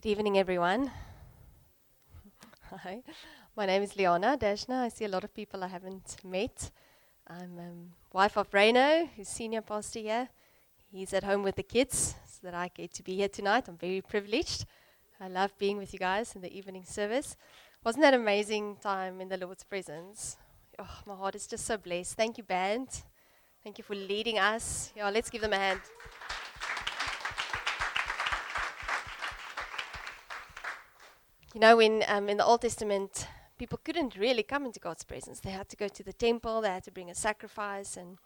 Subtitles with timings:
[0.00, 0.92] Good evening, everyone.
[2.84, 3.02] Hi,
[3.56, 4.82] my name is Leona Dashna.
[4.82, 6.70] I see a lot of people I haven't met.
[7.26, 10.28] I'm um, wife of Reno, who's senior pastor here.
[10.92, 13.64] He's at home with the kids, so that I get to be here tonight.
[13.66, 14.66] I'm very privileged.
[15.20, 17.36] I love being with you guys in the evening service.
[17.84, 20.36] Wasn't that amazing time in the Lord's presence?
[20.78, 22.14] Oh, my heart is just so blessed.
[22.14, 23.02] Thank you, band.
[23.64, 24.92] Thank you for leading us.
[24.94, 25.80] Yeah, let's give them a hand.
[31.58, 33.26] You know, when um, in the Old Testament,
[33.58, 35.40] people couldn't really come into God's presence.
[35.40, 38.16] They had to go to the temple, they had to bring a sacrifice, and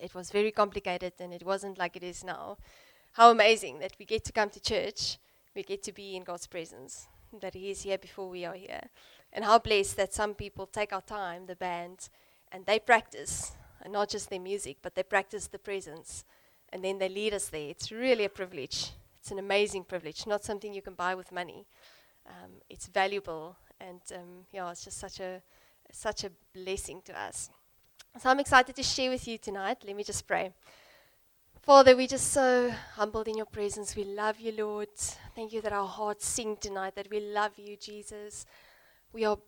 [0.00, 2.58] it was very complicated, and it wasn't like it is now.
[3.14, 5.18] How amazing that we get to come to church,
[5.56, 7.08] we get to be in God's presence,
[7.40, 8.88] that He is here before we are here.
[9.32, 12.08] And how blessed that some people take our time, the band,
[12.52, 13.50] and they practice,
[13.82, 16.24] and not just their music, but they practice the presence,
[16.72, 17.70] and then they lead us there.
[17.70, 18.92] It's really a privilege.
[19.20, 21.66] It's an amazing privilege, not something you can buy with money
[22.26, 25.42] um, it's valuable, and um, yeah, it's just such a
[25.92, 27.50] such a blessing to us.
[28.18, 29.78] So I'm excited to share with you tonight.
[29.86, 30.52] Let me just pray.
[31.62, 33.96] Father, we're just so humbled in your presence.
[33.96, 34.88] We love you, Lord.
[35.34, 38.44] Thank you that our hearts sing tonight, that we love you, Jesus.
[39.12, 39.38] We are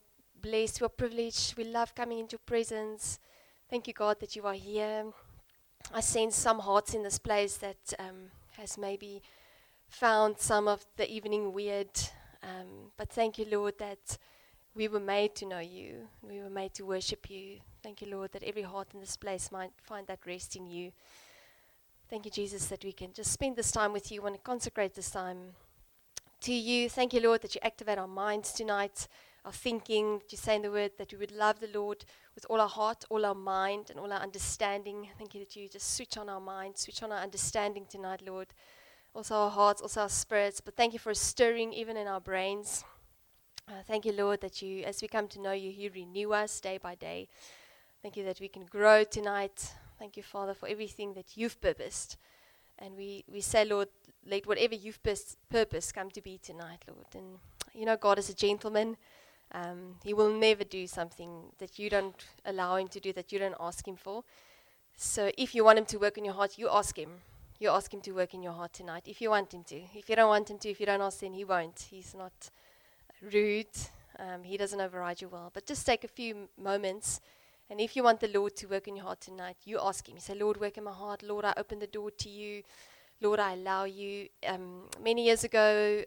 [0.41, 1.57] blessed, we are privileged.
[1.57, 3.19] We love coming into your presence.
[3.69, 5.05] Thank you, God, that you are here.
[5.93, 9.23] I sense some hearts in this place that um, has maybe
[9.89, 11.91] found some of the evening weird
[12.43, 14.19] um, but thank you, Lord, that
[14.75, 16.07] we were made to know you.
[16.23, 17.59] We were made to worship you.
[17.83, 20.93] Thank you, Lord, that every heart in this place might find that rest in you.
[22.11, 24.23] Thank you, Jesus, that we can just spend this time with you.
[24.23, 25.55] Want to consecrate this time
[26.43, 26.89] to you.
[26.89, 29.09] Thank you, Lord, that you activate our minds tonight,
[29.45, 32.47] our thinking, that you say in the word that we would love the Lord with
[32.51, 35.09] all our heart, all our mind, and all our understanding.
[35.19, 38.49] Thank you that you just switch on our mind, switch on our understanding tonight, Lord
[39.17, 40.61] also our hearts, also our spirits.
[40.61, 42.85] But thank you for stirring even in our brains.
[43.67, 46.61] Uh, thank you, Lord, that you, as we come to know you, you renew us
[46.61, 47.29] day by day.
[48.03, 49.73] Thank you that we can grow tonight.
[49.99, 52.19] Thank you, Father, for everything that you've purposed.
[52.79, 53.89] And we, we say, Lord,
[54.27, 57.07] let whatever you've pers- purposed come to be tonight, Lord.
[57.15, 57.39] And
[57.75, 58.99] you know, God is a gentleman.
[59.53, 63.39] Um, he will never do something that you don't allow him to do, that you
[63.39, 64.25] don't ask him for.
[64.97, 67.21] So if you want him to work in your heart, you ask him
[67.61, 69.77] you ask Him to work in your heart tonight if you want Him to.
[69.95, 71.87] If you don't want Him to, if you don't ask, then He won't.
[71.91, 72.51] He's not
[73.23, 73.67] rude.
[74.19, 75.51] Um, he doesn't override your will.
[75.53, 77.21] But just take a few m- moments.
[77.69, 80.15] And if you want the Lord to work in your heart tonight, you ask Him.
[80.15, 81.23] You say, Lord, work in my heart.
[81.23, 82.63] Lord, I open the door to you.
[83.21, 84.29] Lord, I allow you.
[84.47, 86.05] Um, many years ago,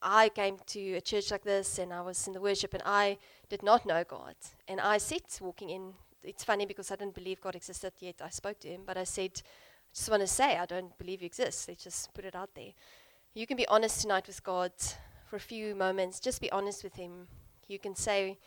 [0.00, 3.18] I came to a church like this and I was in the worship and I
[3.48, 4.34] did not know God.
[4.66, 5.92] And I said, walking in,
[6.24, 8.16] it's funny because I didn't believe God existed yet.
[8.22, 9.42] I spoke to Him, but I said,
[9.94, 11.68] just want to say, I don't believe you exist.
[11.68, 12.72] Let's just put it out there.
[13.34, 14.72] You can be honest tonight with God
[15.26, 16.20] for a few moments.
[16.20, 17.28] Just be honest with Him.
[17.68, 18.38] You can say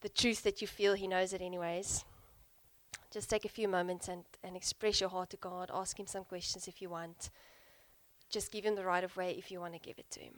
[0.00, 2.04] the truth that you feel He knows it, anyways.
[3.12, 5.70] Just take a few moments and, and express your heart to God.
[5.72, 7.30] Ask Him some questions if you want.
[8.30, 10.34] Just give Him the right of way if you want to give it to Him.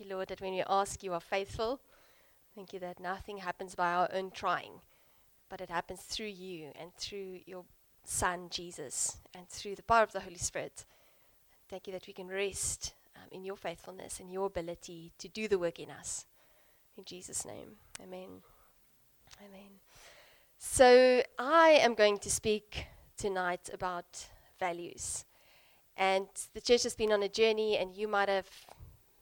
[0.00, 1.80] You, Lord, that when we ask, you are faithful.
[2.54, 4.80] Thank you that nothing happens by our own trying,
[5.48, 7.64] but it happens through you and through your
[8.04, 10.84] Son, Jesus, and through the power of the Holy Spirit.
[11.68, 15.46] Thank you that we can rest um, in your faithfulness and your ability to do
[15.46, 16.26] the work in us.
[16.96, 18.42] In Jesus' name, amen.
[19.38, 19.78] Amen.
[20.58, 22.86] So, I am going to speak
[23.16, 24.26] tonight about
[24.58, 25.24] values.
[25.96, 28.48] And the church has been on a journey, and you might have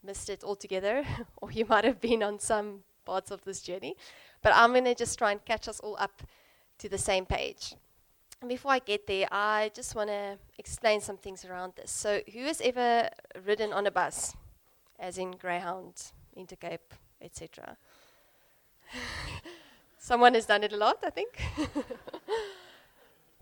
[0.03, 1.04] missed it altogether,
[1.42, 3.97] or you might have been on some parts of this journey.
[4.42, 6.22] But I'm going to just try and catch us all up
[6.78, 7.75] to the same page.
[8.41, 11.91] And before I get there, I just want to explain some things around this.
[11.91, 13.10] So, who has ever
[13.44, 14.37] ridden on a bus,
[14.99, 17.76] as in Greyhound, Intercape, etc.?
[19.99, 21.31] Someone has done it a lot, I think.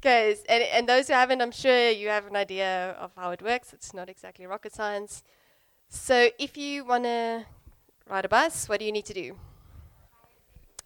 [0.00, 3.42] okay, and, and those who haven't, I'm sure you have an idea of how it
[3.42, 3.74] works.
[3.74, 5.22] It's not exactly rocket science.
[5.88, 7.44] So if you want to
[8.08, 9.36] ride a bus, what do you need to do?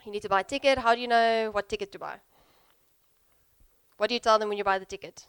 [0.04, 0.78] You need to buy a ticket.
[0.78, 2.16] How do you know what ticket to buy?
[3.96, 5.26] What do you tell them when you buy the ticket?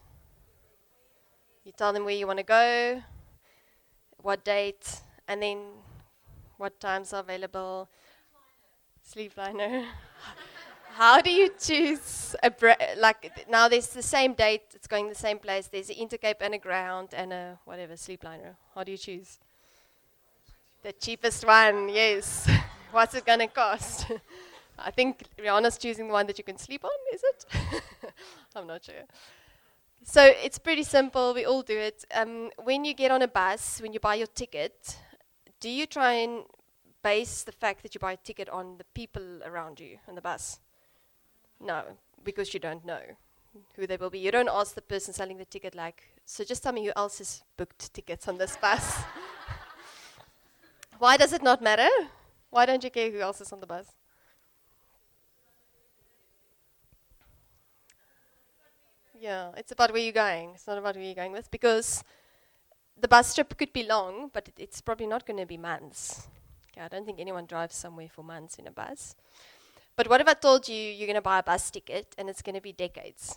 [1.64, 3.02] You tell them where you want to go,
[4.22, 5.58] what date, and then
[6.56, 7.88] what times are available.
[9.06, 9.84] Sleepliner.
[10.94, 13.68] How do you choose a bra- like now?
[13.68, 14.62] There's the same date.
[14.74, 15.66] It's going the same place.
[15.66, 18.56] There's an Intercape and a ground and a whatever sleepliner.
[18.74, 19.38] How do you choose?
[20.82, 21.88] The cheapest one.
[21.90, 22.50] Yes.
[22.90, 24.10] What's it gonna cost?
[24.78, 26.90] I think Rihanna's choosing the one that you can sleep on.
[27.14, 27.46] Is it?
[28.56, 29.04] I'm not sure.
[30.02, 31.34] So it's pretty simple.
[31.34, 32.04] We all do it.
[32.12, 34.98] Um, when you get on a bus, when you buy your ticket,
[35.60, 36.42] do you try and
[37.04, 40.20] base the fact that you buy a ticket on the people around you on the
[40.20, 40.58] bus?
[41.60, 41.84] No,
[42.24, 43.02] because you don't know
[43.76, 44.18] who they will be.
[44.18, 47.18] You don't ask the person selling the ticket, like, so just tell me who else
[47.18, 49.04] has booked tickets on this bus.
[51.02, 51.88] Why does it not matter?
[52.50, 53.88] Why don't you care who else is on the bus?
[59.18, 60.50] Yeah, it's about where you're going.
[60.50, 62.04] It's not about where you're going with because
[63.00, 66.28] the bus trip could be long, but it, it's probably not going to be months.
[66.70, 69.16] Okay, I don't think anyone drives somewhere for months in a bus.
[69.96, 72.42] But what if I told you you're going to buy a bus ticket and it's
[72.42, 73.36] going to be decades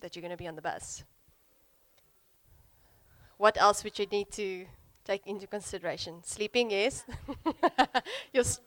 [0.00, 1.02] that you're going to be on the bus?
[3.36, 4.66] What else would you need to
[5.08, 6.22] take into consideration?
[6.22, 7.04] Sleeping, yes.
[8.32, 8.66] your st-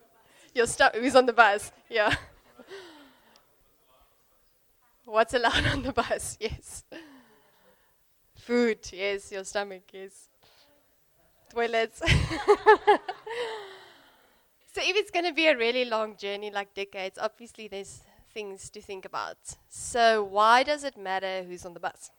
[0.54, 1.72] your stu- who's on the bus?
[1.90, 2.14] Yeah.
[5.06, 6.38] What's allowed on the bus?
[6.40, 6.84] Yes.
[8.36, 9.32] Food, yes.
[9.32, 10.28] Your stomach, yes.
[11.54, 12.00] Toilets.
[12.00, 12.06] so
[14.82, 18.02] if it's going to be a really long journey, like decades, obviously there's
[18.34, 19.38] things to think about.
[19.70, 22.10] So why does it matter who's on the bus?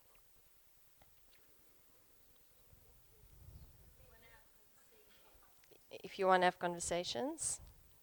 [6.12, 7.58] If you want to have conversations,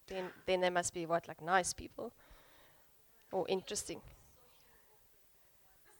[0.08, 2.12] then then there must be what like nice people
[3.30, 4.00] or interesting.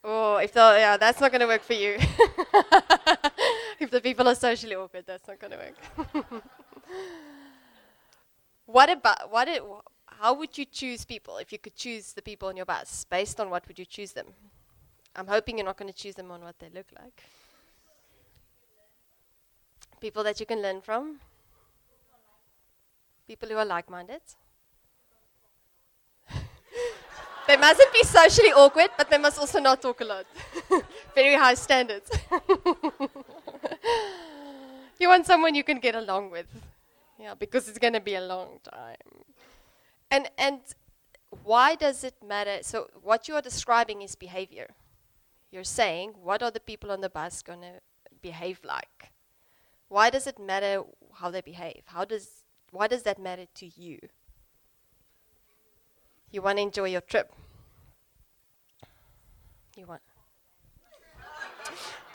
[0.02, 1.98] Oh, if the yeah, that's not going to work for you.
[3.78, 6.42] if the people are socially awkward, that's not going to work.
[8.66, 9.46] what about what?
[9.46, 9.62] It,
[10.06, 13.04] how would you choose people if you could choose the people on your bus?
[13.04, 14.26] Based on what would you choose them?
[15.14, 17.22] I'm hoping you're not going to choose them on what they look like.
[20.00, 21.20] People that you can learn from.
[23.30, 24.22] People who are like-minded.
[27.46, 30.26] They mustn't be socially awkward, but they must also not talk a lot.
[31.14, 32.10] Very high standards.
[34.98, 36.48] you want someone you can get along with.
[37.20, 39.24] Yeah, because it's going to be a long time.
[40.10, 40.58] And and
[41.44, 42.58] why does it matter?
[42.62, 44.70] So what you are describing is behavior.
[45.52, 47.80] You're saying what are the people on the bus going to
[48.22, 49.12] behave like?
[49.88, 50.82] Why does it matter
[51.14, 51.82] how they behave?
[51.86, 52.39] How does
[52.70, 53.98] why does that matter to you?
[56.30, 57.32] You want to enjoy your trip.
[59.76, 60.02] You want.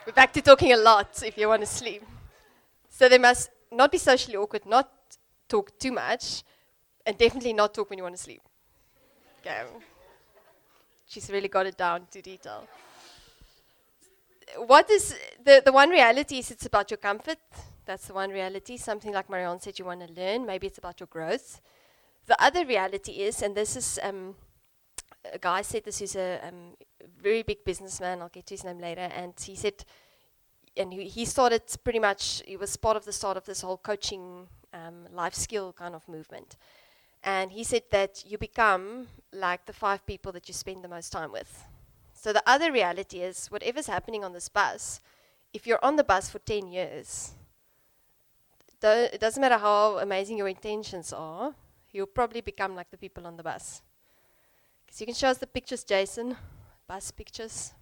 [0.05, 2.03] We're back to talking a lot if you want to sleep.
[2.89, 4.89] So they must not be socially awkward, not
[5.49, 6.43] talk too much,
[7.05, 8.41] and definitely not talk when you want to sleep.
[9.41, 9.63] Okay.
[11.07, 12.67] She's really got it down to detail.
[14.57, 17.39] What is the, the one reality is it's about your comfort.
[17.85, 18.77] That's the one reality.
[18.77, 20.45] Something like Marianne said you want to learn.
[20.45, 21.61] Maybe it's about your growth.
[22.27, 24.35] The other reality is, and this is um,
[25.31, 26.75] a guy said this is a um,
[27.21, 28.21] very big businessman.
[28.21, 29.85] I'll get to his name later, and he said,
[30.75, 32.41] and he, he started pretty much.
[32.47, 36.07] He was part of the start of this whole coaching um, life skill kind of
[36.07, 36.57] movement,
[37.23, 41.11] and he said that you become like the five people that you spend the most
[41.11, 41.63] time with.
[42.25, 44.99] So the other reality is, whatever's happening on this bus,
[45.53, 47.33] if you're on the bus for ten years,
[48.81, 51.53] it doesn't matter how amazing your intentions are
[51.91, 53.83] you'll probably become like the people on the bus.
[54.89, 56.35] So you can show us the pictures, Jason,
[56.87, 57.75] bus pictures.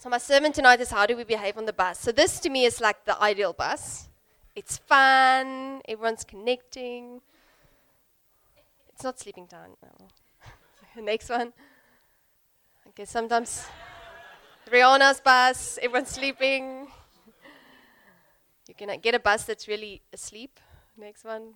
[0.00, 2.00] So my sermon tonight is how do we behave on the bus.
[2.00, 4.08] So this to me is like the ideal bus.
[4.56, 7.20] It's fun, everyone's connecting.
[8.88, 9.76] It's not sleeping time.
[9.80, 11.02] No.
[11.04, 11.52] Next one.
[12.96, 13.66] Okay, sometimes
[14.70, 16.86] Rihanna's bus, everyone's sleeping.
[18.68, 20.60] You can get a bus that's really asleep.
[20.96, 21.54] Next one.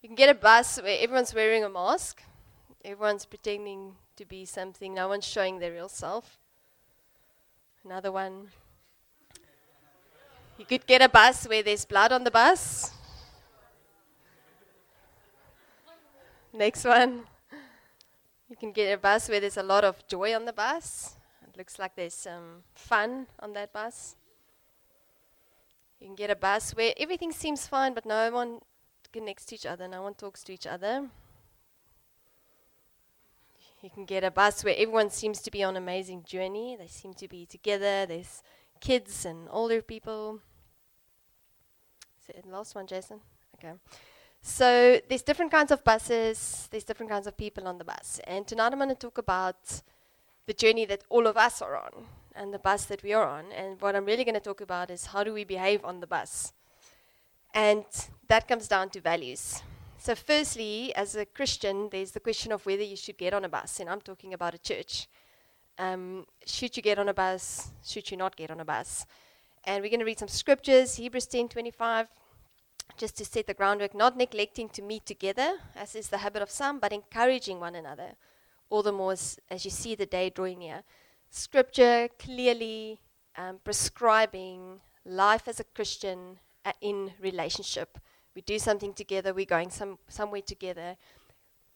[0.00, 2.22] You can get a bus where everyone's wearing a mask,
[2.84, 6.38] everyone's pretending to be something, no one's showing their real self.
[7.84, 8.50] Another one.
[10.56, 12.92] You could get a bus where there's blood on the bus.
[16.52, 17.24] Next one.
[18.48, 21.16] You can get a bus where there's a lot of joy on the bus.
[21.46, 24.16] It looks like there's some fun on that bus.
[26.00, 28.60] You can get a bus where everything seems fine, but no one
[29.12, 31.08] connects to each other, no one talks to each other.
[33.82, 36.76] You can get a bus where everyone seems to be on an amazing journey.
[36.78, 38.06] They seem to be together.
[38.06, 38.42] There's
[38.80, 40.40] kids and older people.
[42.20, 43.20] Is it the last one, Jason?
[43.56, 43.74] Okay.
[44.48, 48.20] So there's different kinds of buses, there's different kinds of people on the bus.
[48.28, 49.82] And tonight I'm going to talk about
[50.46, 52.04] the journey that all of us are on
[52.36, 53.46] and the bus that we are on.
[53.50, 56.06] And what I'm really going to talk about is how do we behave on the
[56.06, 56.52] bus.
[57.54, 57.84] And
[58.28, 59.62] that comes down to values.
[59.98, 63.48] So, firstly, as a Christian, there's the question of whether you should get on a
[63.48, 63.80] bus.
[63.80, 65.08] And I'm talking about a church.
[65.76, 67.70] Um, should you get on a bus?
[67.84, 69.06] Should you not get on a bus?
[69.64, 72.06] And we're going to read some scriptures, Hebrews 10 25
[72.96, 76.50] just to set the groundwork, not neglecting to meet together, as is the habit of
[76.50, 78.14] some, but encouraging one another,
[78.70, 80.82] all the more as, as you see the day drawing near.
[81.30, 83.00] Scripture clearly
[83.36, 87.98] um, prescribing life as a Christian uh, in relationship.
[88.34, 90.96] We do something together, we're going some, somewhere together.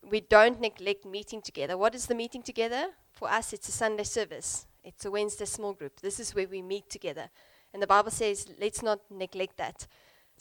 [0.03, 1.77] We don't neglect meeting together.
[1.77, 2.89] What is the meeting together?
[3.13, 6.01] For us, it's a Sunday service, it's a Wednesday small group.
[6.01, 7.29] This is where we meet together.
[7.73, 9.87] And the Bible says, let's not neglect that.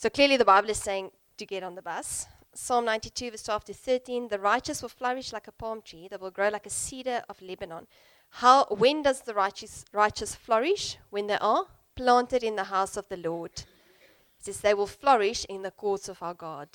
[0.00, 2.26] So clearly, the Bible is saying to get on the bus.
[2.54, 6.22] Psalm 92, verse 12 to 13 The righteous will flourish like a palm tree, that
[6.22, 7.86] will grow like a cedar of Lebanon.
[8.30, 10.96] How, when does the righteous, righteous flourish?
[11.10, 11.66] When they are
[11.96, 13.52] planted in the house of the Lord.
[13.52, 13.66] It
[14.38, 16.70] says they will flourish in the courts of our God.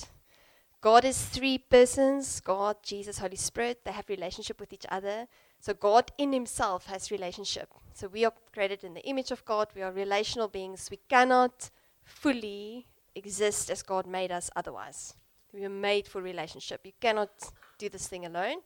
[0.79, 3.86] God is three persons God, Jesus, Holy Spirit.
[3.86, 5.25] They have relationship with each other.
[5.60, 7.74] So God in himself has relationship.
[7.96, 9.70] So we are created in the image of God.
[9.75, 10.89] We are relational beings.
[10.91, 11.72] We cannot
[12.03, 15.13] fully exist as God made us otherwise.
[15.53, 16.81] We are made for relationship.
[16.84, 17.29] You cannot
[17.77, 18.57] do this thing alone.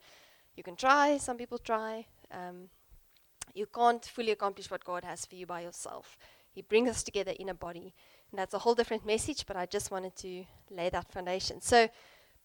[0.55, 2.05] You can try, some people try.
[2.31, 2.69] Um,
[3.53, 6.17] you can't fully accomplish what God has for you by yourself.
[6.51, 7.93] He brings us together in a body.
[8.31, 11.61] And that's a whole different message, but I just wanted to lay that foundation.
[11.61, 11.89] So,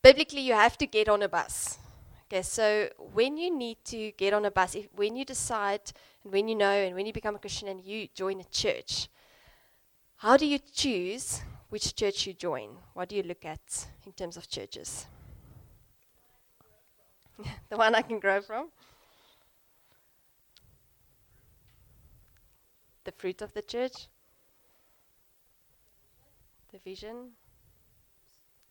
[0.02, 1.78] biblically, you have to get on a bus.
[2.26, 5.82] Okay, so when you need to get on a bus, if, when you decide
[6.22, 9.08] and when you know and when you become a Christian and you join a church,
[10.16, 11.42] how do you choose
[11.74, 12.68] which church you join.
[12.92, 15.06] What do you look at in terms of churches?
[17.68, 18.68] the one I can grow from.
[23.02, 24.06] The fruit of the church.
[26.72, 27.32] The vision.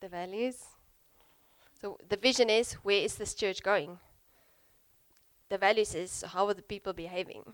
[0.00, 0.62] The values.
[1.82, 3.98] So the vision is where is this church going?
[5.50, 7.52] The values is how are the people behaving?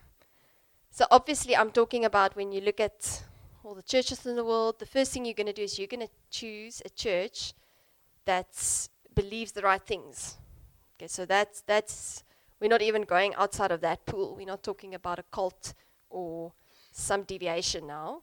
[0.93, 3.25] So obviously I'm talking about when you look at
[3.63, 5.87] all the churches in the world, the first thing you're going to do is you're
[5.87, 7.53] going to choose a church
[8.25, 8.49] that
[9.15, 10.37] believes the right things.
[10.97, 12.25] Okay, so that's that's
[12.61, 14.35] we're not even going outside of that pool.
[14.37, 15.75] We're not talking about a cult
[16.09, 16.53] or
[16.93, 18.23] some deviation now.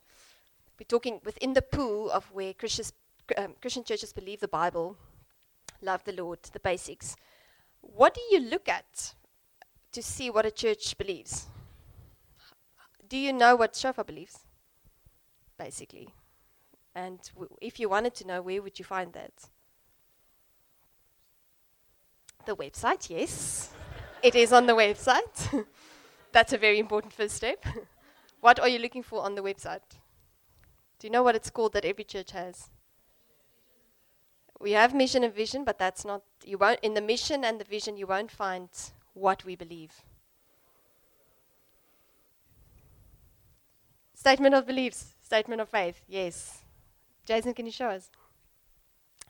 [0.80, 2.94] We're talking within the pool of where Christians,
[3.36, 4.96] um, Christian churches believe the Bible,
[5.82, 7.16] love the Lord, the basics.
[7.82, 9.16] What do you look at
[9.92, 11.48] to see what a church believes?
[13.10, 14.47] Do you know what Shofar believes?
[15.58, 16.10] Basically.
[16.96, 17.20] And
[17.62, 19.32] if you wanted to know, where would you find that?
[22.46, 23.72] The website, yes.
[24.24, 25.66] it is on the website.
[26.32, 27.66] That's a very important first step.
[28.42, 29.98] what are you looking for on the website?
[31.00, 32.70] Do you know what it's called that every church has?
[34.60, 37.64] We have mission and vision, but that's not you won't in the mission and the
[37.64, 38.70] vision you won't find
[39.14, 39.92] what we believe.
[44.16, 45.14] Statement of beliefs.
[45.28, 46.64] Statement of faith, yes.
[47.26, 48.10] Jason, can you show us?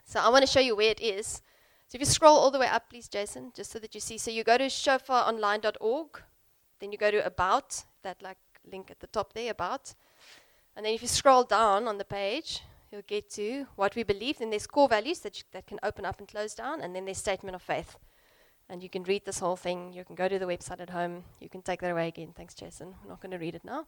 [0.06, 1.42] So I want to show you where it is.
[1.88, 4.20] So if you scroll all the way up, please, Jason, just so that you see.
[4.20, 6.22] So you go to shofaronline.org,
[6.80, 8.38] then you go to About, that like
[8.72, 9.96] link at the top there, About.
[10.76, 12.62] And then if you scroll down on the page,
[12.92, 14.38] you'll get to what we believe.
[14.38, 17.18] Then there's core values that, that can open up and close down, and then there's
[17.18, 17.98] statement of faith.
[18.70, 19.94] And you can read this whole thing.
[19.94, 21.24] You can go to the website at home.
[21.40, 22.34] You can take that away again.
[22.38, 22.94] Thanks, Jason.
[23.02, 23.88] I'm not going to read it now.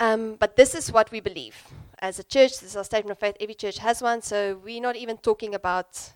[0.00, 1.56] Um, but this is what we believe.
[1.98, 3.36] As a church, this is our statement of faith.
[3.40, 6.12] Every church has one, so we're not even talking about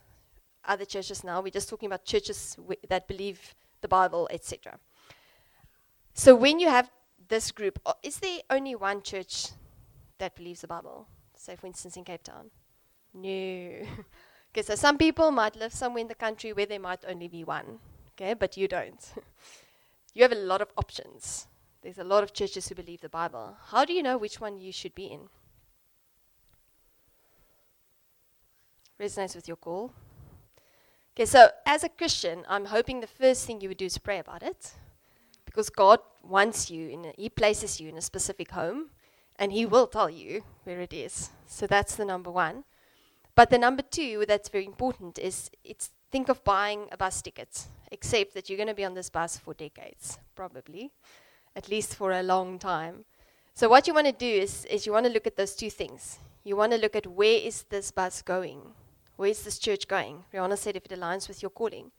[0.65, 1.41] other churches now.
[1.41, 4.79] We're just talking about churches w- that believe the Bible, etc.
[6.15, 6.91] So when you have
[7.29, 9.49] this group, is there only one church
[10.19, 11.09] that believes the Bible?
[11.37, 12.51] Say, for instance, in Cape Town?
[13.13, 13.29] No.
[14.53, 17.43] okay, so some people might live somewhere in the country where there might only be
[17.43, 17.81] one.
[18.13, 19.13] Okay, but you don't.
[20.15, 21.49] you have a lot of options.
[21.83, 23.57] There's a lot of churches who believe the Bible.
[23.67, 25.23] How do you know which one you should be in?
[29.01, 29.93] Resonates with your call.
[31.15, 34.21] Okay, so as a Christian, I'm hoping the first thing you would do is pray
[34.21, 34.75] about it.
[35.45, 38.91] Because God wants you, in a, He places you in a specific home,
[39.35, 41.31] and He will tell you where it is.
[41.49, 42.63] So that's the number one.
[43.35, 47.67] But the number two that's very important is it's think of buying a bus ticket,
[47.91, 50.93] except that you're going to be on this bus for decades, probably
[51.57, 53.05] at least for a long time.
[53.55, 55.71] So what you want to do is, is you want to look at those two
[55.71, 56.19] things.
[56.45, 58.61] You want to look at where is this bus going?
[59.17, 60.25] Where's this church going?
[60.33, 61.91] Rihanna said if it aligns with your calling.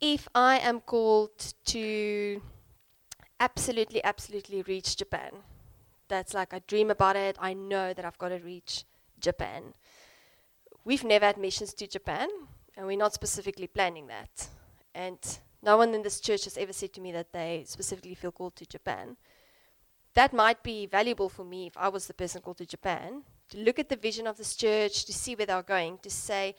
[0.00, 2.40] If I am called to
[3.38, 5.32] absolutely, absolutely reach Japan,
[6.08, 8.84] that's like I dream about it, I know that I've got to reach
[9.20, 9.74] Japan.
[10.84, 12.28] We've never had missions to Japan,
[12.76, 14.48] and we're not specifically planning that.
[14.94, 15.18] And
[15.62, 18.56] no one in this church has ever said to me that they specifically feel called
[18.56, 19.16] to Japan.
[20.14, 23.58] That might be valuable for me if I was the person called to Japan, to
[23.58, 26.54] look at the vision of this church, to see where they're going, to say,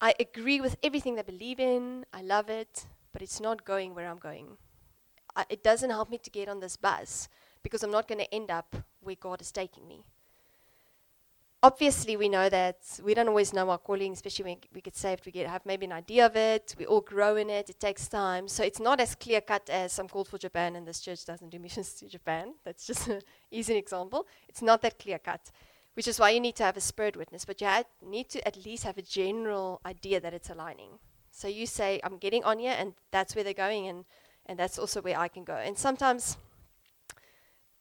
[0.00, 4.08] I agree with everything they believe in, I love it, but it's not going where
[4.08, 4.56] I'm going.
[5.36, 7.28] I, it doesn't help me to get on this bus
[7.62, 10.04] because I'm not going to end up where God is taking me
[11.62, 15.26] obviously we know that we don't always know our calling, especially when we get saved,
[15.26, 18.08] we get have maybe an idea of it, we all grow in it, it takes
[18.08, 18.48] time.
[18.48, 21.50] So it's not as clear cut as I'm called for Japan and this church doesn't
[21.50, 22.54] do missions to Japan.
[22.64, 24.26] That's just an easy example.
[24.48, 25.50] It's not that clear cut.
[25.94, 27.68] Which is why you need to have a spirit witness, but you
[28.06, 30.98] need to at least have a general idea that it's aligning.
[31.32, 34.04] So you say, I'm getting on here, and that's where they're going, and,
[34.46, 35.54] and that's also where I can go.
[35.54, 36.36] And sometimes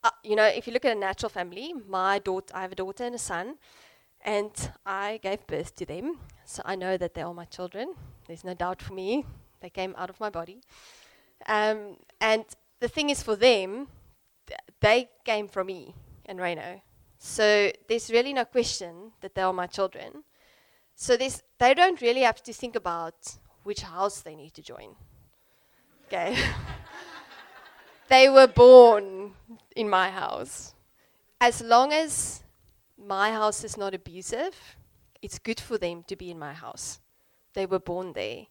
[0.03, 2.75] uh, you know, if you look at a natural family, my daughter, I have a
[2.75, 3.55] daughter and a son,
[4.21, 4.51] and
[4.85, 6.19] I gave birth to them.
[6.45, 7.93] So I know that they are my children.
[8.27, 9.25] There's no doubt for me.
[9.61, 10.61] They came out of my body.
[11.47, 12.45] Um, and
[12.79, 13.87] the thing is, for them,
[14.47, 16.81] th- they came from me and Reno.
[17.17, 20.23] So there's really no question that they are my children.
[20.95, 24.95] So they don't really have to think about which house they need to join.
[26.07, 26.37] Okay.
[28.09, 29.33] they were born
[29.75, 30.73] in my house.
[31.39, 32.43] As long as
[32.97, 34.55] my house is not abusive,
[35.21, 36.99] it's good for them to be in my house.
[37.53, 38.47] They were born there.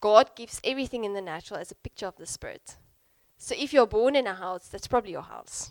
[0.00, 2.76] God gives everything in the natural as a picture of the spirit.
[3.38, 5.70] So if you're born in a house, that's probably your house.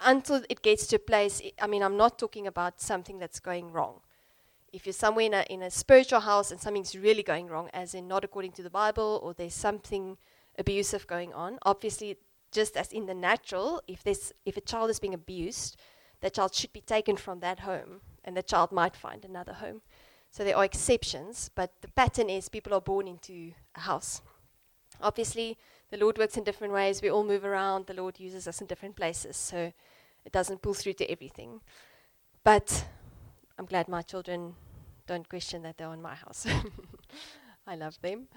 [0.00, 3.72] Until it gets to a place, I mean, I'm not talking about something that's going
[3.72, 4.00] wrong.
[4.72, 7.94] If you're somewhere in a, in a spiritual house and something's really going wrong, as
[7.94, 10.16] in not according to the Bible, or there's something
[10.58, 11.58] abusive going on.
[11.62, 12.18] Obviously,
[12.50, 15.76] just as in the natural, if there's if a child is being abused,
[16.20, 19.82] that child should be taken from that home, and the child might find another home.
[20.30, 24.20] So there are exceptions, but the pattern is people are born into a house.
[25.00, 25.56] Obviously,
[25.90, 27.00] the Lord works in different ways.
[27.00, 27.86] We all move around.
[27.86, 29.72] The Lord uses us in different places, so
[30.24, 31.60] it doesn't pull through to everything.
[32.44, 32.84] But
[33.58, 34.54] I'm glad my children
[35.06, 36.46] don't question that they're in my house.
[37.66, 38.28] I love them,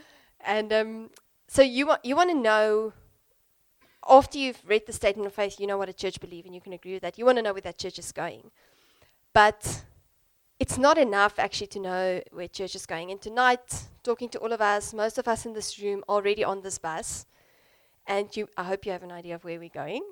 [0.46, 1.10] and um,
[1.52, 2.94] so you want you want to know
[4.08, 6.62] after you've read the statement of faith, you know what a church believes, and you
[6.62, 7.18] can agree with that.
[7.18, 8.52] You want to know where that church is going,
[9.34, 9.84] but
[10.62, 13.12] it's not enough actually to know where church is going.
[13.12, 16.62] And tonight, talking to all of us, most of us in this room already on
[16.62, 17.26] this bus,
[18.08, 20.06] and you, I hope you have an idea of where we're going.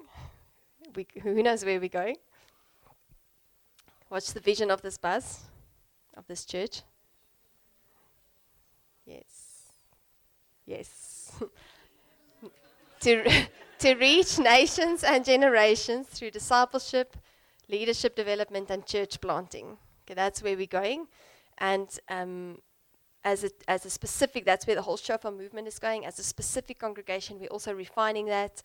[0.93, 2.17] We, who knows where we're going?
[4.09, 5.45] What's the vision of this bus,
[6.17, 6.81] of this church?
[9.05, 9.63] Yes.
[10.65, 11.08] Yes.
[13.01, 13.45] to,
[13.79, 17.15] to reach nations and generations through discipleship,
[17.67, 19.77] leadership development, and church planting.
[20.05, 21.07] Okay, that's where we're going.
[21.57, 22.59] And um,
[23.23, 26.05] as, a, as a specific, that's where the whole Shofar movement is going.
[26.05, 28.63] As a specific congregation, we're also refining that.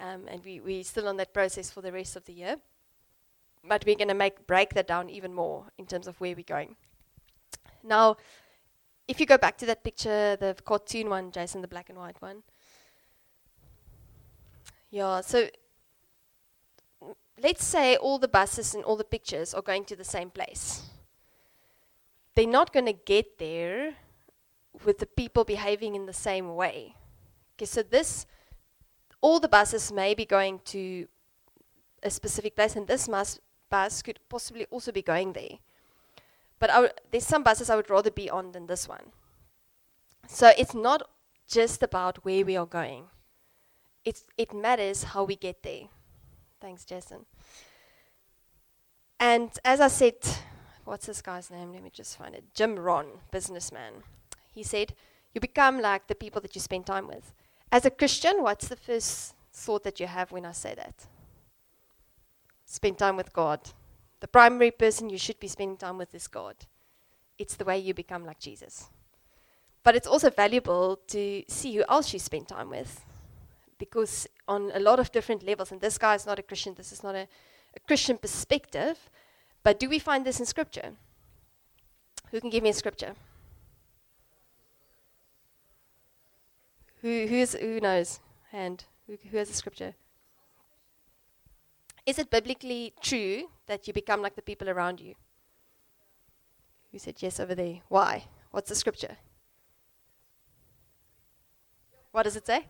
[0.00, 2.56] Um, and we, we're still on that process for the rest of the year.
[3.64, 6.42] But we're going to make break that down even more in terms of where we're
[6.42, 6.76] going.
[7.82, 8.16] Now,
[9.08, 12.20] if you go back to that picture, the cartoon one, Jason, the black and white
[12.20, 12.42] one.
[14.90, 15.48] Yeah, so
[17.02, 20.30] mm, let's say all the buses and all the pictures are going to the same
[20.30, 20.82] place.
[22.34, 23.94] They're not going to get there
[24.84, 26.94] with the people behaving in the same way.
[27.56, 28.26] Okay, so this,
[29.20, 31.08] all the buses may be going to
[32.02, 33.40] a specific place, and this bus,
[33.70, 35.58] bus could possibly also be going there.
[36.58, 39.12] But there's some buses I would rather be on than this one.
[40.26, 41.02] So it's not
[41.48, 43.04] just about where we are going.
[44.04, 45.84] It's, it matters how we get there.
[46.60, 47.26] Thanks, Jason.
[49.20, 50.14] And as I said,
[50.84, 51.72] what's this guy's name?
[51.72, 52.44] Let me just find it.
[52.54, 53.94] Jim Rohn, businessman.
[54.52, 54.94] He said,
[55.34, 57.32] You become like the people that you spend time with.
[57.70, 61.06] As a Christian, what's the first thought that you have when I say that?
[62.64, 63.60] Spend time with God.
[64.20, 66.56] The primary person you should be spending time with is God.
[67.38, 68.88] It's the way you become like Jesus.
[69.84, 73.04] But it's also valuable to see who else you spend time with.
[73.78, 76.90] Because on a lot of different levels, and this guy is not a Christian, this
[76.90, 77.28] is not a,
[77.76, 78.98] a Christian perspective,
[79.62, 80.94] but do we find this in Scripture?
[82.30, 83.14] Who can give me a scripture?
[87.00, 88.20] Who, who's, who knows?
[88.50, 88.84] Hand.
[89.06, 89.94] Who, who has a scripture?
[92.08, 95.14] Is it biblically true that you become like the people around you?
[96.90, 97.80] Who said yes over there?
[97.88, 98.24] Why?
[98.50, 99.18] What's the scripture?
[102.10, 102.64] What does it say?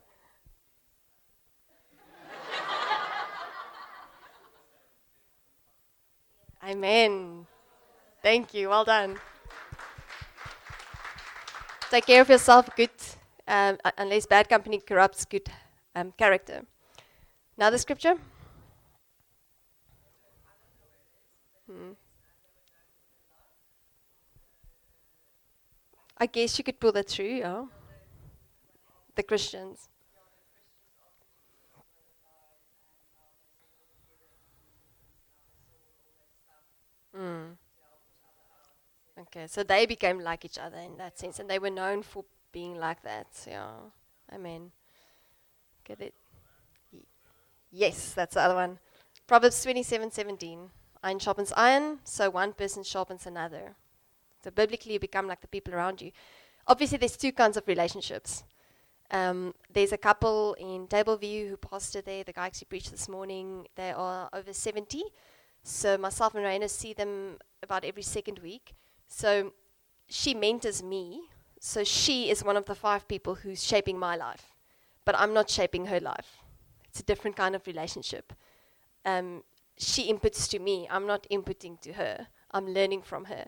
[6.69, 7.47] Amen.
[8.21, 8.71] Thank you.
[8.71, 9.21] Well done.
[11.93, 12.91] Take care of yourself, good,
[13.47, 15.49] um, unless bad company corrupts good
[15.95, 16.63] um, character.
[17.57, 18.17] Now the scripture.
[21.69, 21.93] Hmm.
[26.17, 27.65] I guess you could pull that through, yeah.
[29.15, 29.89] The Christians.
[37.17, 37.57] Mm.
[39.19, 42.25] Okay, so they became like each other in that sense, and they were known for
[42.53, 43.27] being like that.
[43.47, 43.73] Yeah,
[44.31, 44.71] I mean,
[45.89, 46.15] Get it?
[47.71, 48.79] Yes, that's the other one.
[49.27, 50.71] Proverbs twenty-seven seventeen.
[51.03, 53.77] Iron sharpens iron, so one person sharpens another.
[54.43, 56.13] So biblically, you become like the people around you.
[56.67, 58.45] Obviously, there's two kinds of relationships.
[59.11, 62.25] Um, there's a couple in Tableview who pastored there.
[62.25, 63.67] The guy actually preached this morning.
[63.75, 65.03] They are over 70.
[65.63, 68.75] So myself and Raina see them about every second week.
[69.07, 69.53] So
[70.09, 71.23] she mentors me.
[71.61, 74.55] So she is one of the five people who's shaping my life.
[75.05, 76.37] But I'm not shaping her life.
[76.89, 78.33] It's a different kind of relationship.
[79.05, 79.43] Um,
[79.79, 80.87] she inputs to me.
[80.91, 82.27] I'm not inputting to her.
[82.51, 83.47] I'm learning from her.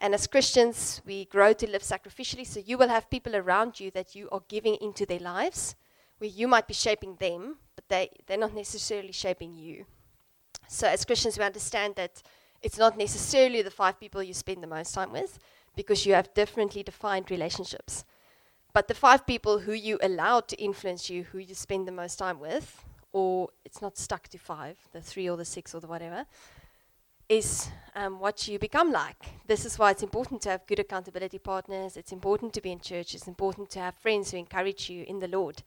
[0.00, 2.46] And as Christians, we grow to live sacrificially.
[2.46, 5.76] So you will have people around you that you are giving into their lives,
[6.18, 9.86] where you might be shaping them, but they, they're not necessarily shaping you.
[10.68, 12.22] So as Christians, we understand that
[12.62, 15.38] it's not necessarily the five people you spend the most time with,
[15.76, 18.04] because you have differently defined relationships.
[18.72, 22.16] But the five people who you allow to influence you, who you spend the most
[22.16, 25.86] time with, or it's not stuck to five, the three or the six or the
[25.86, 26.26] whatever,
[27.28, 29.24] is um, what you become like.
[29.46, 31.96] This is why it's important to have good accountability partners.
[31.96, 33.14] It's important to be in church.
[33.14, 35.62] It's important to have friends who encourage you in the Lord.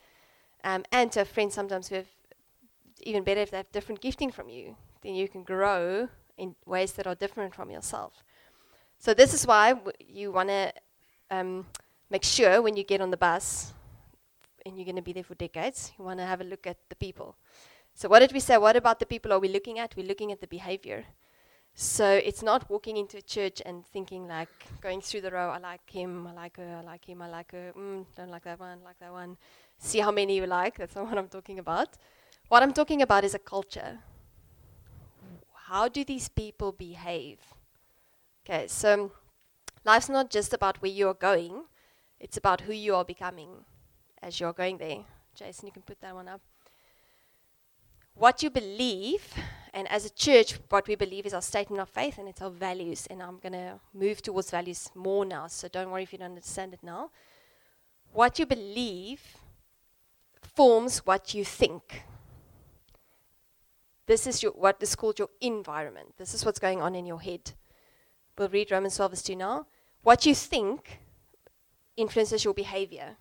[0.63, 2.07] Um, and to have friends sometimes who have,
[3.01, 6.93] even better if they have different gifting from you, then you can grow in ways
[6.93, 8.23] that are different from yourself.
[8.99, 10.73] So, this is why w- you want to
[11.29, 11.67] um,
[12.09, 13.73] make sure when you get on the bus,
[14.65, 16.77] and you're going to be there for decades, you want to have a look at
[16.89, 17.35] the people.
[17.93, 18.57] So, what did we say?
[18.57, 19.95] What about the people are we looking at?
[19.95, 21.05] We're looking at the behavior.
[21.77, 24.47] So it's not walking into a church and thinking like
[24.79, 25.49] going through the row.
[25.49, 26.25] I like him.
[26.25, 26.77] I like her.
[26.81, 27.21] I like him.
[27.21, 27.73] I like her.
[27.77, 28.79] Mm, don't like that one.
[28.81, 29.35] Like that one.
[29.77, 30.77] See how many you like.
[30.77, 31.89] That's not what I'm talking about.
[32.47, 33.99] What I'm talking about is a culture.
[35.67, 37.39] How do these people behave?
[38.45, 39.11] Okay, so
[39.83, 41.63] life's not just about where you're going.
[42.21, 43.65] It's about who you are becoming
[44.25, 44.97] as you're going there.
[45.35, 46.41] Jason, you can put that one up.
[48.15, 49.21] What you believe
[49.71, 52.49] and as a church, what we believe is our statement of faith and it's our
[52.49, 53.07] values.
[53.07, 56.29] And I'm going to move towards values more now, so don't worry if you don't
[56.29, 57.11] understand it now.
[58.13, 59.21] What you believe
[60.41, 62.03] forms what you think.
[64.07, 66.13] This is your, what is called your environment.
[66.17, 67.51] This is what's going on in your head.
[68.37, 69.67] We'll read Romans 12, verse 2 now.
[70.03, 70.99] What you think
[71.97, 73.17] influences your behavior.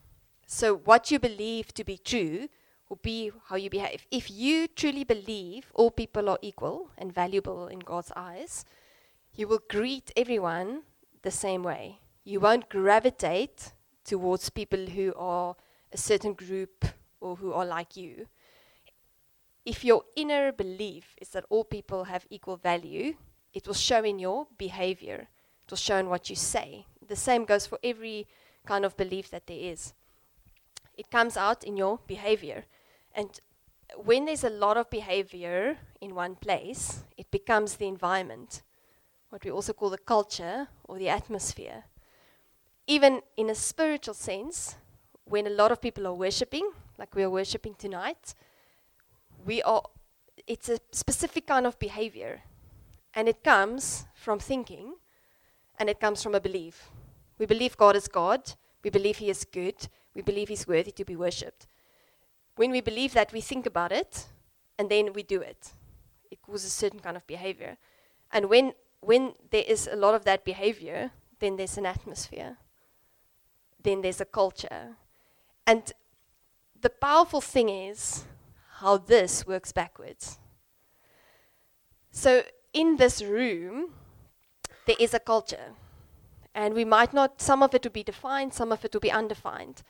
[0.46, 2.48] So, what you believe to be true
[2.88, 4.06] will be how you behave.
[4.10, 8.64] If you truly believe all people are equal and valuable in God's eyes,
[9.34, 10.82] you will greet everyone
[11.22, 12.00] the same way.
[12.24, 13.72] You won't gravitate
[14.04, 15.56] towards people who are
[15.92, 16.84] a certain group
[17.20, 18.26] or who are like you.
[19.64, 23.14] If your inner belief is that all people have equal value,
[23.54, 25.28] it will show in your behavior.
[25.64, 26.86] It will show in what you say.
[27.06, 28.26] The same goes for every
[28.66, 29.94] kind of belief that there is.
[30.96, 32.64] It comes out in your behavior.
[33.14, 33.40] And
[33.96, 38.62] when there's a lot of behavior in one place, it becomes the environment,
[39.30, 41.84] what we also call the culture or the atmosphere.
[42.86, 44.76] Even in a spiritual sense,
[45.24, 48.34] when a lot of people are worshiping, like we are worshiping tonight,
[49.44, 49.82] we are
[50.46, 52.42] it's a specific kind of behavior.
[53.14, 54.94] And it comes from thinking
[55.78, 56.90] and it comes from a belief.
[57.38, 58.52] We believe God is God,
[58.82, 61.66] we believe He is good, we believe He's worthy to be worshipped.
[62.56, 64.26] When we believe that, we think about it
[64.78, 65.72] and then we do it.
[66.30, 67.76] It causes a certain kind of behavior.
[68.32, 72.56] And when, when there is a lot of that behavior, then there's an atmosphere,
[73.82, 74.96] then there's a culture.
[75.66, 75.92] And
[76.80, 78.24] the powerful thing is
[78.78, 80.38] how this works backwards.
[82.10, 83.90] So, in this room,
[84.86, 85.72] there is a culture.
[86.54, 89.10] And we might not, some of it will be defined, some of it will be
[89.10, 89.82] undefined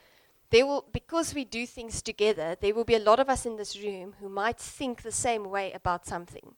[0.55, 3.57] there will, because we do things together, there will be a lot of us in
[3.57, 6.55] this room who might think the same way about something.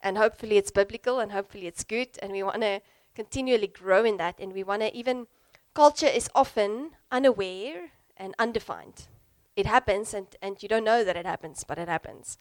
[0.00, 2.80] And hopefully it's biblical and hopefully it's good, and we want to
[3.14, 5.28] continually grow in that, and we want to even.
[5.72, 9.06] Culture is often unaware and undefined.
[9.54, 12.38] It happens, and, and you don't know that it happens, but it happens.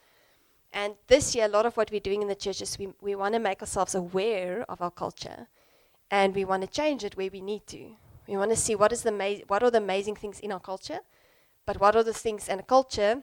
[0.74, 3.13] And this year, a lot of what we're doing in the church is we, we
[3.13, 5.48] want to make ourselves aware of our culture
[6.10, 7.91] and we want to change it where we need to.
[8.32, 10.60] We want to see what, is the ma- what are the amazing things in our
[10.62, 11.00] culture,
[11.65, 13.22] but what are the things in a culture?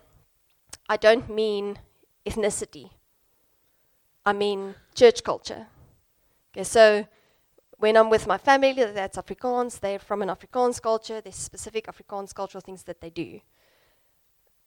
[0.87, 1.79] I don't mean
[2.27, 2.90] ethnicity,
[4.27, 5.66] I mean church culture.
[6.53, 7.07] Okay, so
[7.79, 12.35] when I'm with my family, that's Afrikaans, they're from an Afrikaans culture, there's specific Afrikaans
[12.35, 13.40] cultural things that they do.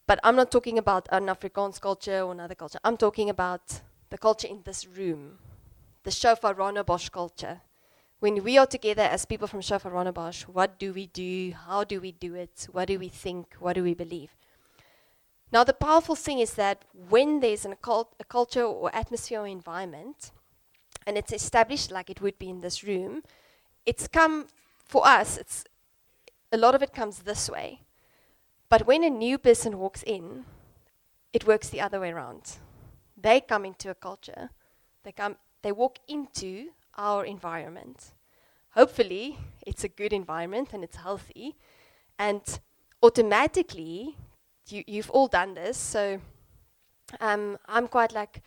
[0.07, 2.79] But I'm not talking about an Afrikaans culture or another culture.
[2.83, 5.37] I'm talking about the culture in this room,
[6.01, 7.61] the Shofar Bosch culture.
[8.21, 11.53] When we are together as people from Shofar Bosch, what do we do?
[11.65, 12.67] How do we do it?
[12.71, 13.55] What do we think?
[13.57, 14.35] What do we believe?
[15.51, 19.47] Now, the powerful thing is that when there's an occult, a culture or atmosphere or
[19.47, 20.29] environment,
[21.07, 23.23] and it's established like it would be in this room,
[23.87, 24.45] it's come
[24.85, 25.63] for us, it's
[26.51, 27.79] a lot of it comes this way.
[28.69, 30.45] But when a new person walks in,
[31.33, 32.57] it works the other way around.
[33.17, 34.51] They come into a culture,
[35.03, 38.11] they come they walk into our environment.
[38.71, 41.55] Hopefully, it's a good environment and it's healthy.
[42.17, 42.41] And
[43.03, 44.15] automatically,
[44.67, 45.77] you, you've all done this.
[45.77, 46.19] So
[47.19, 48.41] um, I'm quite like,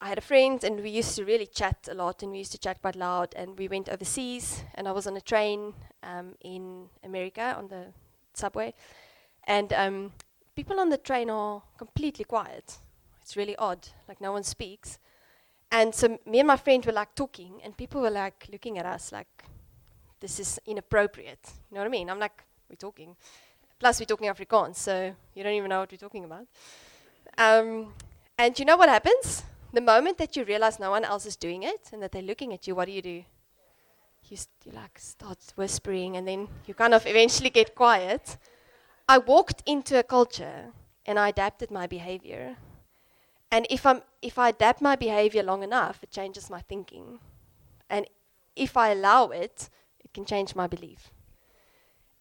[0.00, 2.52] I had a friend and we used to really chat a lot and we used
[2.52, 3.34] to chat quite loud.
[3.34, 7.86] And we went overseas and I was on a train um, in America on the
[8.34, 8.74] subway.
[9.44, 10.12] And um,
[10.54, 12.78] people on the train are completely quiet.
[13.20, 14.98] It's really odd, like no one speaks.
[15.70, 18.86] And so me and my friend were like talking, and people were like looking at
[18.86, 19.44] us like,
[20.20, 21.52] this is inappropriate.
[21.70, 22.08] You know what I mean?
[22.08, 23.16] I'm like, we're talking.
[23.78, 26.46] Plus, we're talking Afrikaans, so you don't even know what we're talking about.
[27.36, 27.92] Um,
[28.38, 29.42] and you know what happens?
[29.72, 32.54] The moment that you realize no one else is doing it and that they're looking
[32.54, 33.24] at you, what do you do?
[34.28, 38.38] You, st- you like start whispering, and then you kind of eventually get quiet.
[39.08, 40.72] I walked into a culture
[41.04, 42.56] and I adapted my behavior.
[43.50, 47.20] And if, I'm, if I adapt my behavior long enough, it changes my thinking.
[47.88, 48.06] And
[48.54, 49.70] if I allow it,
[50.04, 51.10] it can change my belief.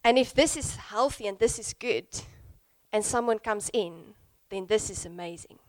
[0.04, 2.08] And if this is healthy and this is good,
[2.94, 4.14] and someone comes in,
[4.50, 5.60] then this is amazing.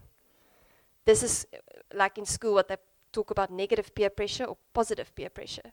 [1.05, 1.59] This is uh,
[1.95, 2.77] like in school what they
[3.13, 5.73] talk about negative peer pressure or positive peer pressure.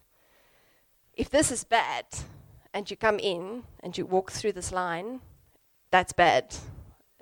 [1.14, 2.06] If this is bad,
[2.74, 5.22] and you come in and you walk through this line,
[5.92, 6.56] that's bad.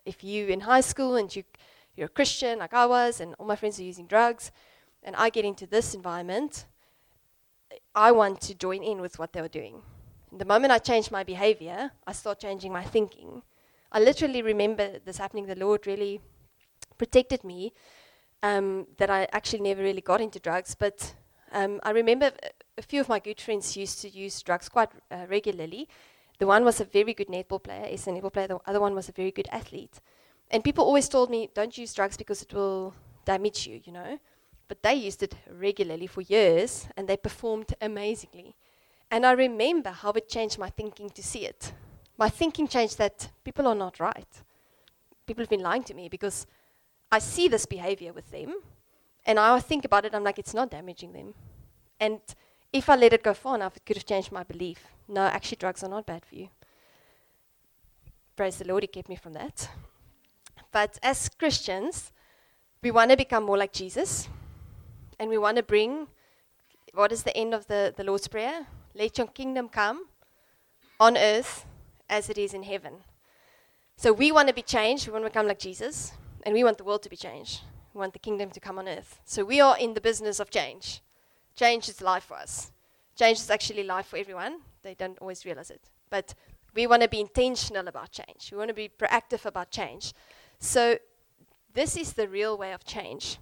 [0.05, 1.43] If you in high school and you
[2.01, 4.51] you're a Christian like I was, and all my friends are using drugs,
[5.03, 6.65] and I get into this environment,
[7.93, 9.75] I want to join in with what they were doing.
[10.31, 13.43] And the moment I change my behavior, I start changing my thinking.
[13.91, 15.45] I literally remember this happening.
[15.45, 16.21] The Lord really
[16.97, 17.71] protected me
[18.41, 20.73] um, that I actually never really got into drugs.
[20.73, 21.13] But
[21.51, 22.31] um, I remember
[22.77, 25.87] a few of my good friends used to use drugs quite uh, regularly.
[26.39, 28.47] The one was a very good netball player, is a netball player.
[28.47, 29.99] The other one was a very good athlete.
[30.51, 32.93] And people always told me, don't use drugs because it will
[33.25, 34.19] damage you, you know.
[34.67, 38.55] But they used it regularly for years and they performed amazingly.
[39.09, 41.73] And I remember how it changed my thinking to see it.
[42.17, 44.27] My thinking changed that people are not right.
[45.25, 46.45] People have been lying to me because
[47.11, 48.55] I see this behavior with them
[49.25, 51.33] and I think about it, I'm like, it's not damaging them.
[51.99, 52.19] And
[52.73, 54.85] if I let it go far enough, it could have changed my belief.
[55.07, 56.49] No, actually, drugs are not bad for you.
[58.35, 59.69] Praise the Lord, He kept me from that.
[60.71, 62.11] But as Christians,
[62.81, 64.27] we want to become more like Jesus.
[65.19, 66.07] And we want to bring
[66.93, 68.67] what is the end of the, the Lord's Prayer?
[68.95, 70.07] Let your kingdom come
[70.99, 71.65] on earth
[72.09, 72.93] as it is in heaven.
[73.95, 75.07] So we want to be changed.
[75.07, 76.11] We want to become like Jesus.
[76.43, 77.61] And we want the world to be changed.
[77.93, 79.19] We want the kingdom to come on earth.
[79.25, 81.01] So we are in the business of change.
[81.55, 82.71] Change is life for us.
[83.15, 84.61] Change is actually life for everyone.
[84.83, 85.81] They don't always realize it.
[86.09, 86.33] But
[86.73, 88.49] we want to be intentional about change.
[88.51, 90.13] We want to be proactive about change.
[90.61, 90.99] So,
[91.73, 93.39] this is the real way of change.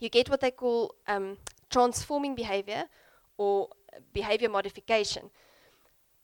[0.00, 1.38] You get what they call um,
[1.70, 2.86] transforming behavior
[3.38, 3.68] or
[4.12, 5.30] behavior modification.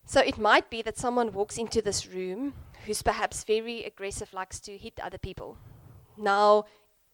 [0.05, 2.55] So, it might be that someone walks into this room
[2.87, 5.57] who's perhaps very aggressive, likes to hit other people.
[6.18, 6.64] Now,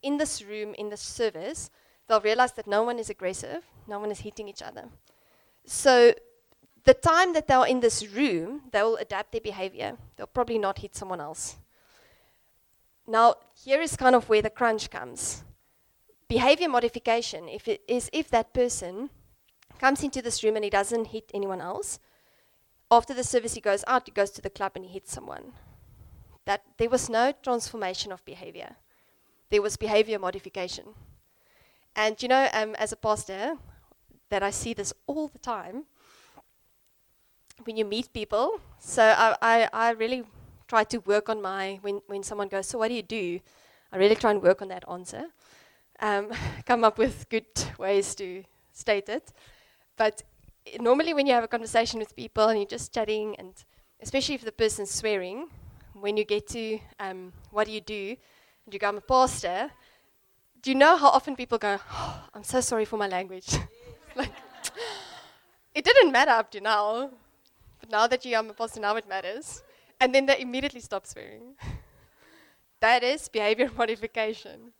[0.02, 1.68] in this room, in this service,
[2.08, 4.84] they'll realize that no one is aggressive, no one is hitting each other.
[5.66, 6.14] So,
[6.84, 9.98] the time that they're in this room, they'll adapt their behavior.
[10.16, 11.56] They'll probably not hit someone else.
[13.06, 15.44] Now, here is kind of where the crunch comes.
[16.28, 19.10] Behavior modification if it is if that person
[19.78, 22.00] comes into this room and he doesn't hit anyone else,
[22.90, 25.52] after the service he goes out, he goes to the club and he hits someone.
[26.44, 28.76] That there was no transformation of behavior.
[29.50, 30.86] There was behavior modification.
[31.94, 33.56] And you know, um, as a pastor,
[34.28, 35.84] that I see this all the time
[37.64, 38.60] when you meet people.
[38.78, 40.24] So I, I, I really
[40.68, 43.40] try to work on my, when, when someone goes, So what do you do?
[43.92, 45.26] I really try and work on that answer.
[46.00, 46.30] Um,
[46.66, 47.46] come up with good
[47.78, 49.32] ways to state it.
[49.96, 50.22] But
[50.80, 53.52] normally, when you have a conversation with people and you're just chatting, and
[54.00, 55.48] especially if the person's swearing,
[55.94, 58.16] when you get to um, what do you do,
[58.64, 59.70] and you go, I'm a pastor,
[60.62, 63.56] do you know how often people go, oh, I'm so sorry for my language?
[64.16, 64.32] like,
[65.74, 67.10] it didn't matter up to now,
[67.80, 69.62] but now that you are a pastor, now it matters.
[70.00, 71.54] And then they immediately stop swearing.
[72.80, 74.72] that is behavior modification.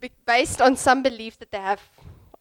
[0.00, 1.82] Be- based on some belief that they have,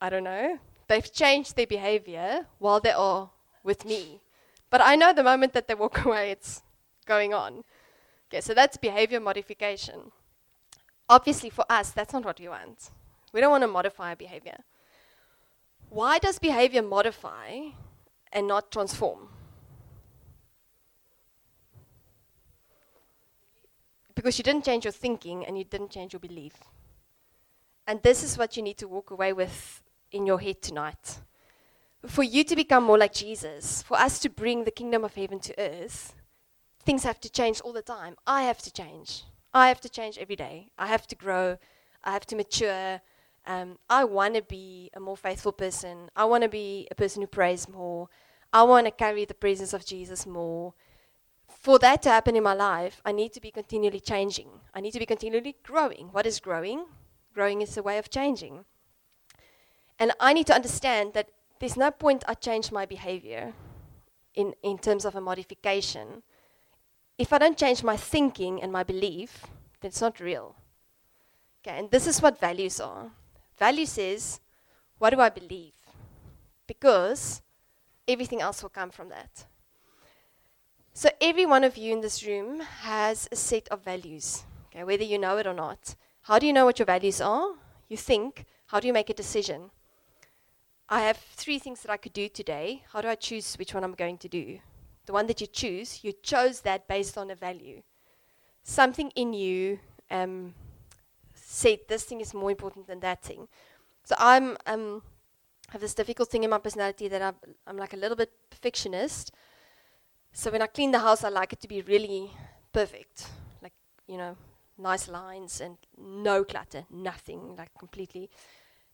[0.01, 3.29] I don't know, they've changed their behavior while they are
[3.63, 4.21] with me.
[4.69, 6.61] But I know the moment that they walk away, it's
[7.05, 7.63] going on.
[8.29, 10.11] Okay, so that's behavior modification.
[11.09, 12.89] Obviously, for us, that's not what we want.
[13.31, 14.57] We don't want to modify behavior.
[15.89, 17.69] Why does behavior modify
[18.33, 19.29] and not transform?
[24.27, 26.55] Because you didn't change your thinking and you didn't change your belief.
[27.87, 31.19] And this is what you need to walk away with in your head tonight.
[32.05, 35.39] For you to become more like Jesus, for us to bring the kingdom of heaven
[35.39, 36.13] to earth,
[36.83, 38.17] things have to change all the time.
[38.27, 39.23] I have to change.
[39.53, 40.71] I have to change every day.
[40.77, 41.57] I have to grow.
[42.03, 42.99] I have to mature.
[43.45, 46.09] Um, I want to be a more faithful person.
[46.17, 48.09] I want to be a person who prays more.
[48.51, 50.73] I want to carry the presence of Jesus more.
[51.67, 54.47] For that to happen in my life, I need to be continually changing.
[54.73, 56.07] I need to be continually growing.
[56.13, 56.85] What is growing?
[57.33, 58.63] Growing is a way of changing.
[59.99, 61.27] And I need to understand that
[61.59, 63.51] there's no point I change my behavior
[64.33, 66.23] in, in terms of a modification
[67.17, 69.41] if I don't change my thinking and my belief,
[69.81, 70.55] then it's not real.
[71.59, 73.11] Okay, and this is what values are.
[73.57, 74.39] Values is
[74.99, 75.73] what do I believe?
[76.65, 77.41] Because
[78.07, 79.47] everything else will come from that.
[80.97, 85.03] So every one of you in this room has a set of values, okay, whether
[85.03, 85.93] you know it or not.
[86.23, 87.51] How do you know what your values are?
[87.87, 88.45] You think.
[88.65, 89.69] How do you make a decision?
[90.89, 92.81] I have three things that I could do today.
[92.91, 94.57] How do I choose which one I'm going to do?
[95.07, 97.81] the one that you choose, you chose that based on a value.
[98.63, 99.79] Something in you
[100.11, 100.53] um,
[101.33, 103.47] said this thing is more important than that thing.
[104.03, 105.01] So I'm um,
[105.69, 109.31] have this difficult thing in my personality that I'm, I'm like a little bit perfectionist.
[110.37, 112.29] So when I clean the house, I like it to be really
[112.71, 113.25] perfect,
[113.63, 113.73] like
[114.05, 114.37] you know,
[114.77, 118.29] nice lines and no clutter, nothing, like completely.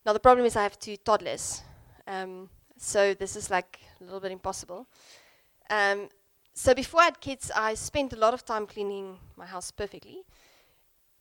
[0.05, 1.61] Now the problem is I have two toddlers,
[2.07, 4.87] um, so this is like a little bit impossible.
[5.69, 6.07] Um,
[6.53, 10.23] so before I had kids, I spent a lot of time cleaning my house perfectly.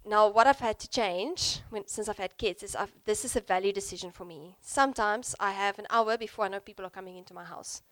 [0.07, 3.35] Now, what I've had to change when, since I've had kids is I've, this is
[3.35, 4.57] a value decision for me.
[4.61, 7.83] Sometimes I have an hour before I know people are coming into my house.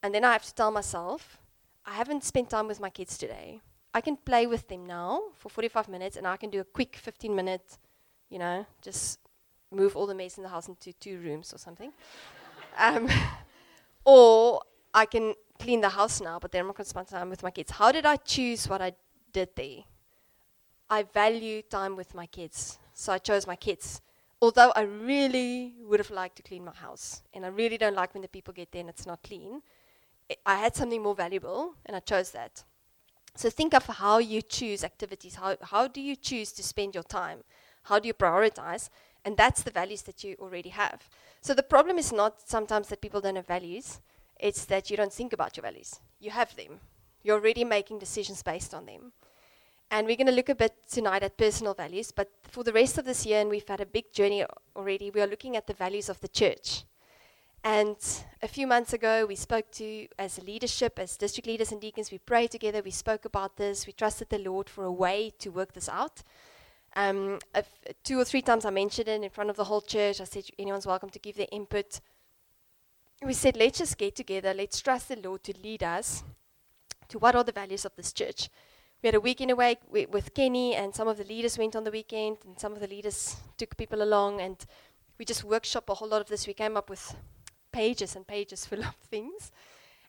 [0.00, 1.38] And then I have to tell myself,
[1.86, 3.60] I haven't spent time with my kids today.
[3.94, 6.96] I can play with them now for 45 minutes and I can do a quick
[6.96, 7.78] 15 minute,
[8.28, 9.20] you know, just
[9.70, 11.92] move all the mess in the house into two rooms or something.
[12.78, 13.08] um,
[14.04, 14.60] or
[14.92, 17.42] I can clean the house now, but then I'm not going to spend time with
[17.42, 17.70] my kids.
[17.70, 18.92] How did I choose what I
[19.32, 19.84] did there?
[20.90, 24.00] I value time with my kids, so I chose my kids.
[24.42, 28.12] Although I really would have liked to clean my house, and I really don't like
[28.14, 29.62] when the people get there and it's not clean,
[30.44, 32.64] I had something more valuable, and I chose that.
[33.36, 35.34] So think of how you choose activities.
[35.34, 37.44] How, how do you choose to spend your time?
[37.84, 38.88] How do you prioritize?
[39.24, 41.08] And that's the values that you already have.
[41.42, 44.00] So the problem is not sometimes that people don't have values.
[44.38, 46.00] It's that you don't think about your values.
[46.18, 46.80] You have them.
[47.22, 49.12] You're already making decisions based on them.
[49.90, 52.98] And we're going to look a bit tonight at personal values, but for the rest
[52.98, 55.74] of this year, and we've had a big journey already, we are looking at the
[55.74, 56.84] values of the church.
[57.66, 57.96] And
[58.42, 62.12] a few months ago, we spoke to, as a leadership, as district leaders and deacons,
[62.12, 65.50] we prayed together, we spoke about this, we trusted the Lord for a way to
[65.50, 66.22] work this out.
[66.94, 67.40] Um,
[68.04, 70.20] two or three times I mentioned it in front of the whole church.
[70.20, 72.00] I said, anyone's welcome to give their input
[73.24, 76.22] we said, let's just get together, let's trust the Lord to lead us
[77.08, 78.50] to what are the values of this church.
[79.02, 81.90] We had a weekend away with Kenny, and some of the leaders went on the
[81.90, 84.64] weekend, and some of the leaders took people along, and
[85.18, 86.46] we just workshop a whole lot of this.
[86.46, 87.14] We came up with
[87.76, 89.52] pages and pages full of things.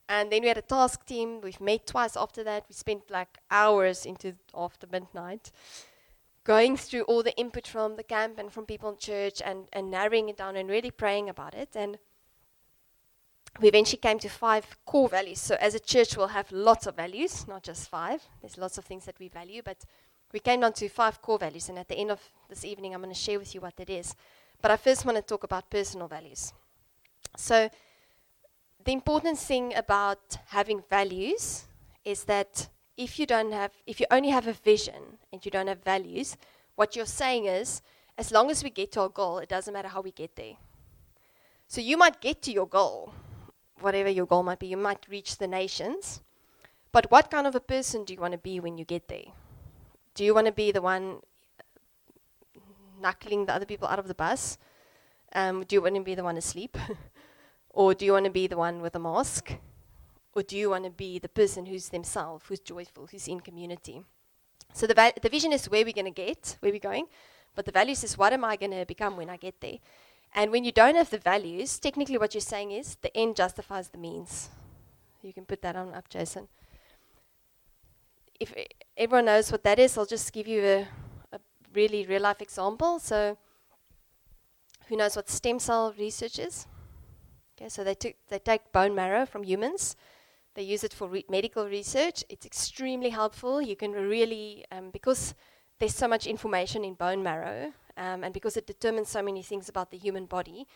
[0.09, 1.41] And then we had a task team.
[1.41, 2.65] We've met twice after that.
[2.69, 5.51] We spent like hours into after midnight
[6.45, 9.91] going through all the input from the camp and from people in church and, and
[9.91, 11.75] narrowing it down and really praying about it.
[11.75, 11.97] And
[13.59, 15.41] we eventually came to five core values.
[15.41, 18.21] So as a church, we'll have lots of values, not just five.
[18.39, 19.83] There's lots of things that we value, but
[20.31, 21.67] we came down to five core values.
[21.67, 23.89] And at the end of this evening, I'm going to share with you what that
[23.89, 24.15] is.
[24.61, 26.53] But I first want to talk about personal values.
[27.37, 27.69] So,
[28.83, 31.65] the important thing about having values
[32.03, 32.67] is that
[32.97, 36.35] if you don't have, if you only have a vision and you don't have values,
[36.75, 37.83] what you're saying is,
[38.17, 40.55] as long as we get to our goal, it doesn't matter how we get there.
[41.67, 43.13] So you might get to your goal,
[43.81, 46.21] whatever your goal might be, you might reach the nations,
[46.91, 49.29] but what kind of a person do you want to be when you get there?
[50.15, 51.17] Do you want to be the one
[52.99, 54.57] knuckling the other people out of the bus?
[55.33, 56.75] Um, do you want to be the one asleep?
[57.77, 59.53] or do you want to be the one with a mask?
[60.33, 64.01] Or do you want to be the person who's themselves, who's joyful, who's in community?
[64.73, 67.05] So the, va- the vision is where we're going to get, where we're going,
[67.53, 69.77] but the values is what am I going to become when I get there?
[70.33, 73.89] And when you don't have the values, technically what you're saying is the end justifies
[73.89, 74.49] the means.
[75.21, 76.47] You can put that on up, Jason.
[78.39, 78.55] If
[78.97, 80.87] everyone knows what that is, I'll just give you a,
[81.31, 81.39] a
[81.75, 82.97] really real life example.
[82.97, 83.37] So,
[84.87, 86.65] who knows what stem cell research is?
[87.57, 89.95] Okay, so they, took, they take bone marrow from humans.
[90.53, 92.23] They use it for re- medical research.
[92.29, 93.61] It's extremely helpful.
[93.61, 95.33] You can really, um, because
[95.79, 99.69] there's so much information in bone marrow, um, and because it determines so many things
[99.69, 100.67] about the human body,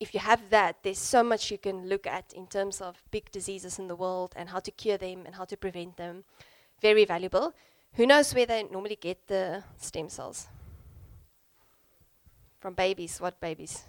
[0.00, 3.30] if you have that, there's so much you can look at in terms of big
[3.30, 6.24] diseases in the world and how to cure them and how to prevent them.
[6.80, 7.54] Very valuable.
[7.94, 10.48] Who knows where they normally get the stem cells?
[12.58, 13.20] From babies.
[13.20, 13.84] What babies?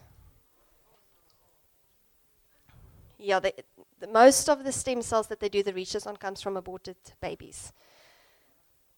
[3.23, 6.57] Yeah, the most of the stem cells that they do the research on comes from
[6.57, 7.71] aborted babies.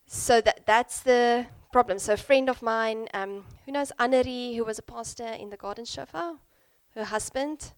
[0.07, 1.99] So that that's the problem.
[1.99, 5.57] So a friend of mine, um, who knows Annery, who was a pastor in the
[5.57, 6.38] Garden Shofar,
[6.95, 7.73] her husband,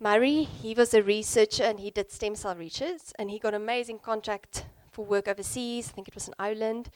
[0.00, 3.62] Murray, he was a researcher and he did stem cell research and he got an
[3.62, 5.88] amazing contract for work overseas.
[5.88, 6.90] I think it was in Ireland.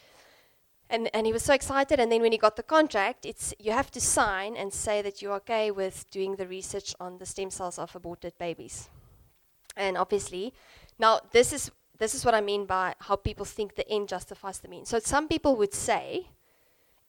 [0.91, 2.01] And, and he was so excited.
[2.01, 5.21] And then when he got the contract, it's you have to sign and say that
[5.21, 8.89] you're okay with doing the research on the stem cells of aborted babies.
[9.77, 10.55] And obviously,
[10.99, 14.61] now this is this is what I mean by how people think the end justifies
[14.61, 14.89] the means.
[14.89, 16.29] So some people would say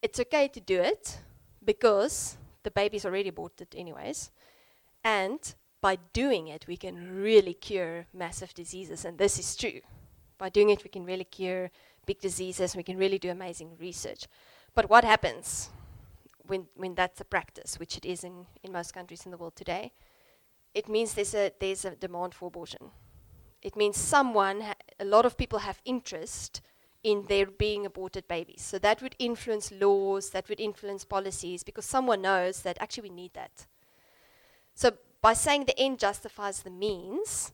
[0.01, 1.19] it's okay to do it
[1.63, 4.31] because the baby's already aborted, anyways.
[5.03, 5.39] And
[5.81, 9.05] by doing it, we can really cure massive diseases.
[9.05, 9.81] And this is true.
[10.37, 11.69] By doing it, we can really cure
[12.11, 12.75] big diseases.
[12.75, 14.21] We can really do amazing research.
[14.75, 15.69] But what happens
[16.49, 19.55] when, when that's a practice, which it is in, in most countries in the world
[19.55, 19.91] today?
[20.79, 22.91] It means there's a, there's a demand for abortion
[23.61, 26.61] it means someone, ha- a lot of people have interest
[27.03, 28.61] in there being aborted babies.
[28.61, 33.15] So that would influence laws, that would influence policies, because someone knows that actually we
[33.15, 33.67] need that.
[34.75, 34.91] So
[35.21, 37.51] by saying the end justifies the means,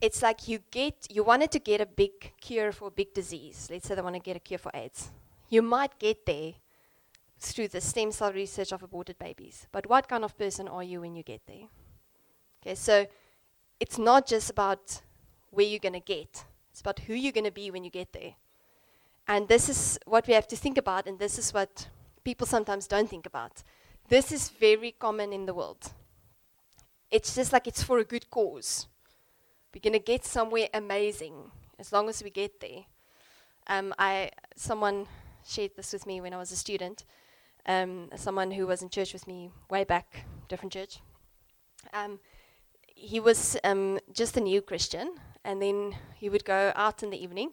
[0.00, 3.68] it's like you get, you wanted to get a big cure for a big disease.
[3.70, 5.10] Let's say they want to get a cure for AIDS.
[5.48, 6.52] You might get there
[7.40, 9.66] through the stem cell research of aborted babies.
[9.72, 11.68] But what kind of person are you when you get there?
[12.62, 13.06] Okay, so
[13.80, 15.00] it's not just about
[15.50, 16.44] where you're going to get.
[16.70, 18.34] It's about who you're going to be when you get there.
[19.26, 21.88] And this is what we have to think about, and this is what
[22.24, 23.62] people sometimes don't think about.
[24.08, 25.92] This is very common in the world.
[27.10, 28.86] It's just like it's for a good cause.
[29.74, 32.84] We're going to get somewhere amazing as long as we get there.
[33.66, 35.06] Um, I someone
[35.46, 37.04] shared this with me when I was a student.
[37.66, 41.00] Um, someone who was in church with me way back, different church.
[41.92, 42.18] Um,
[42.86, 45.14] he was um, just a new Christian,
[45.44, 47.50] and then he would go out in the evening,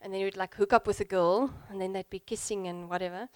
[0.00, 2.68] and then he would like hook up with a girl, and then they'd be kissing
[2.68, 3.28] and whatever,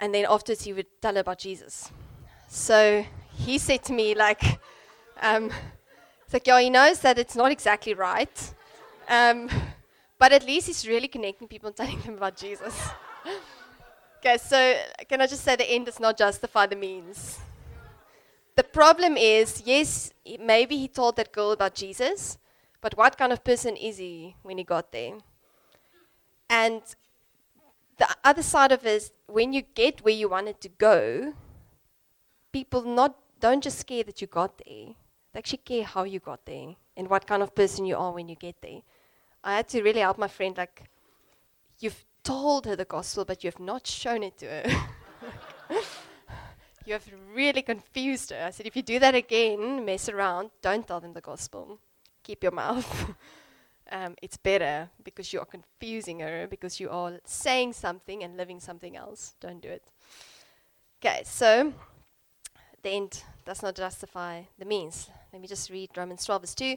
[0.00, 1.90] and then afterwards he would tell her about Jesus.
[2.46, 4.60] So he said to me like,
[5.20, 5.50] um,
[6.30, 8.54] it's like yeah, he knows that it's not exactly right,
[9.08, 9.50] um,
[10.16, 12.72] but at least he's really connecting people and telling them about Jesus.
[14.18, 14.76] okay, so
[15.08, 17.40] can I just say the end does not justify the means.
[18.54, 22.38] The problem is, yes, maybe he told that girl about Jesus,
[22.80, 25.14] but what kind of person is he when he got there?
[26.48, 26.80] And
[27.98, 31.34] the other side of it is when you get where you wanted to go,
[32.52, 34.94] people not don't just care that you got there.
[35.32, 38.28] They actually care how you got there and what kind of person you are when
[38.28, 38.80] you get there.
[39.42, 40.84] I had to really help my friend like
[41.78, 44.64] you've told her the gospel but you have not shown it to her.
[46.84, 48.44] you have really confused her.
[48.46, 51.78] I said if you do that again, mess around, don't tell them the gospel
[52.22, 53.14] keep your mouth.
[53.92, 58.60] um, it's better because you are confusing her, because you are saying something and living
[58.60, 59.34] something else.
[59.40, 59.82] Don't do it.
[61.02, 61.72] Okay, so
[62.82, 65.10] the end does not justify the means.
[65.32, 66.76] Let me just read Romans 12, verse 2.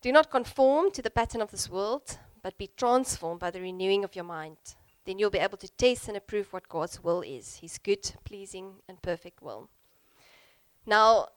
[0.00, 4.04] Do not conform to the pattern of this world, but be transformed by the renewing
[4.04, 4.56] of your mind.
[5.04, 8.74] Then you'll be able to taste and approve what God's will is His good, pleasing,
[8.88, 9.68] and perfect will.
[10.86, 11.28] Now,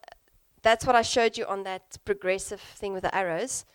[0.61, 3.65] that's what I showed you on that progressive thing with the arrows.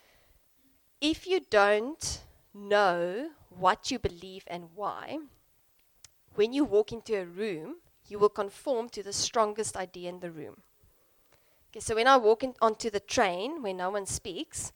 [1.00, 2.20] If you don't
[2.54, 5.18] know what you believe and why,
[6.34, 7.76] when you walk into a room,
[8.06, 10.62] you will conform to the strongest idea in the room.
[11.70, 14.72] Okay, so when I walk in, onto the train where no one speaks,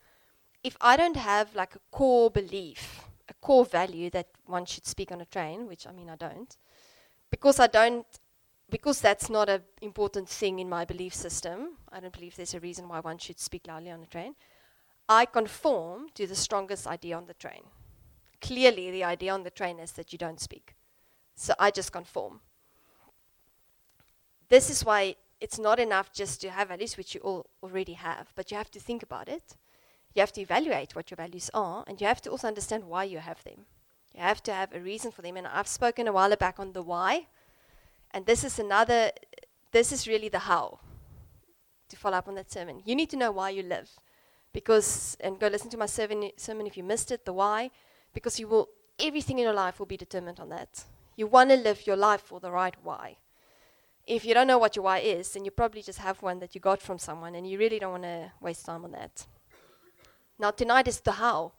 [0.63, 5.11] if I don't have like a core belief, a core value that one should speak
[5.13, 6.55] on a train, which I mean I don't,
[7.31, 8.07] because I don't,
[8.69, 12.61] because that's not an important thing in my belief system, I don't believe there's a
[12.61, 14.35] reason why one should speak loudly on a train.
[15.09, 17.63] I conform to the strongest idea on the train.
[18.41, 20.77] Clearly, the idea on the train is that you don't speak.
[21.35, 22.41] So I just conform.
[24.49, 28.33] This is why it's not enough just to have values, which you all already have,
[28.35, 29.57] but you have to think about it.
[30.15, 33.05] You have to evaluate what your values are, and you have to also understand why
[33.05, 33.65] you have them.
[34.15, 35.37] You have to have a reason for them.
[35.37, 37.27] And I've spoken a while back on the why,
[38.11, 39.13] and this is another,
[39.73, 40.81] this is really the how
[41.89, 42.83] to follow up on that sermon.
[42.85, 43.91] You need to know why you live.
[44.53, 47.71] Because, and go listen to my sermon, sermon if you missed it, the why,
[48.13, 48.69] because you will,
[48.99, 50.85] everything in your life will be determined on that.
[51.17, 53.17] You want to live your life for the right why.
[54.11, 56.53] If you don't know what your why is, then you probably just have one that
[56.53, 59.25] you got from someone, and you really don't want to waste time on that.
[60.37, 61.53] Now, tonight is the how.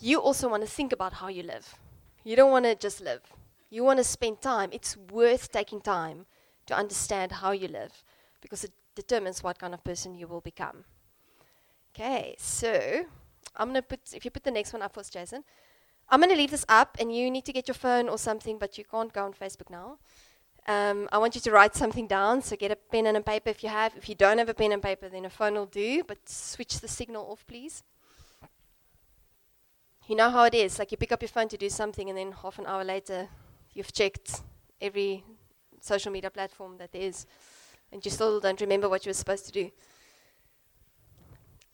[0.00, 1.74] You also want to think about how you live.
[2.22, 3.22] You don't want to just live.
[3.70, 4.68] You want to spend time.
[4.70, 6.26] It's worth taking time
[6.66, 8.04] to understand how you live
[8.40, 10.84] because it determines what kind of person you will become.
[11.92, 13.04] Okay, so
[13.56, 15.42] I'm going to put, if you put the next one up for us, Jason,
[16.08, 18.58] I'm going to leave this up and you need to get your phone or something,
[18.58, 19.98] but you can't go on Facebook now.
[20.66, 23.50] Um, I want you to write something down, so get a pen and a paper
[23.50, 23.94] if you have.
[23.96, 26.80] If you don't have a pen and paper, then a phone will do, but switch
[26.80, 27.82] the signal off, please.
[30.06, 30.78] You know how it is.
[30.78, 33.28] Like you pick up your phone to do something, and then half an hour later,
[33.74, 34.40] you've checked
[34.80, 35.22] every
[35.80, 37.26] social media platform that there is,
[37.92, 39.70] and you still don't remember what you were supposed to do.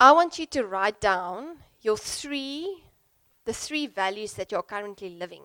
[0.01, 2.83] I want you to write down your three,
[3.45, 5.43] the three values that you're currently living.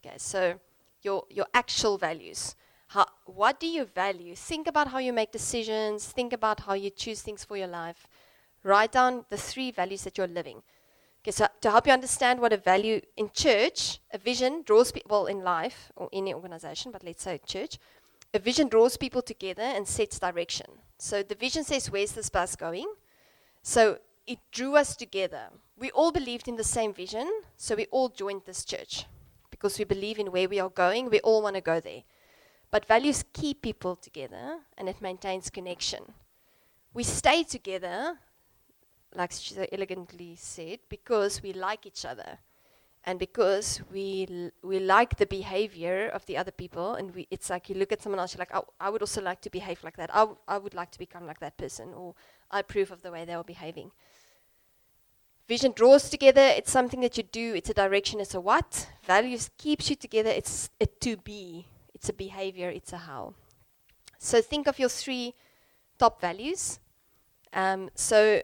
[0.00, 0.60] Okay, so
[1.02, 2.54] your your actual values.
[2.88, 4.34] How, what do you value?
[4.34, 6.06] Think about how you make decisions.
[6.06, 8.06] Think about how you choose things for your life.
[8.64, 10.62] Write down the three values that you're living.
[11.22, 15.10] Okay, so to help you understand what a value in church, a vision draws people,
[15.10, 17.78] well, in life or any organization, but let's say church,
[18.32, 20.66] a vision draws people together and sets direction.
[20.98, 22.90] So the vision says, Where's this bus going?
[23.62, 25.48] So it drew us together.
[25.78, 29.04] We all believed in the same vision, so we all joined this church
[29.50, 31.10] because we believe in where we are going.
[31.10, 32.02] We all want to go there.
[32.70, 36.02] But values keep people together and it maintains connection.
[36.92, 38.18] We stay together,
[39.14, 42.38] like she so elegantly said, because we like each other
[43.04, 47.68] and because we we like the behavior of the other people and we it's like
[47.70, 49.96] you look at someone else you're like oh, I would also like to behave like
[49.96, 50.10] that.
[50.12, 52.14] I, I would like to become like that person or
[52.50, 53.92] I approve of the way they are behaving.
[55.48, 56.42] Vision draws together.
[56.42, 57.54] It's something that you do.
[57.54, 58.20] It's a direction.
[58.20, 58.90] It's a what.
[59.04, 60.28] Values keeps you together.
[60.28, 61.66] It's a to be
[61.98, 63.34] it's a behavior, it's a how.
[64.18, 65.34] So think of your three
[65.98, 66.78] top values.
[67.52, 68.40] Um, so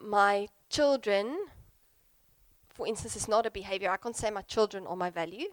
[0.00, 1.46] my children,
[2.68, 3.90] for instance, is not a behavior.
[3.90, 5.50] I can't say my children are my value.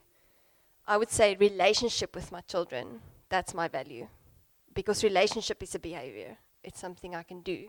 [0.88, 3.02] I would say relationship with my children.
[3.30, 4.08] That's my value.
[4.74, 6.38] Because relationship is a behavior.
[6.64, 7.68] It's something I can do.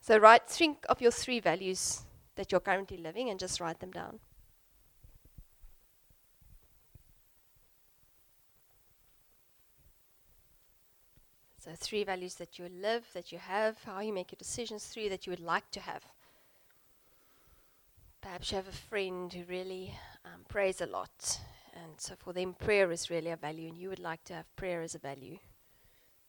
[0.00, 2.04] So write think of your three values
[2.36, 4.18] that you're currently living and just write them down.
[11.62, 15.08] So, three values that you live, that you have, how you make your decisions, three
[15.08, 16.02] that you would like to have.
[18.20, 19.94] Perhaps you have a friend who really
[20.24, 21.38] um, prays a lot,
[21.72, 24.56] and so for them, prayer is really a value, and you would like to have
[24.56, 25.38] prayer as a value.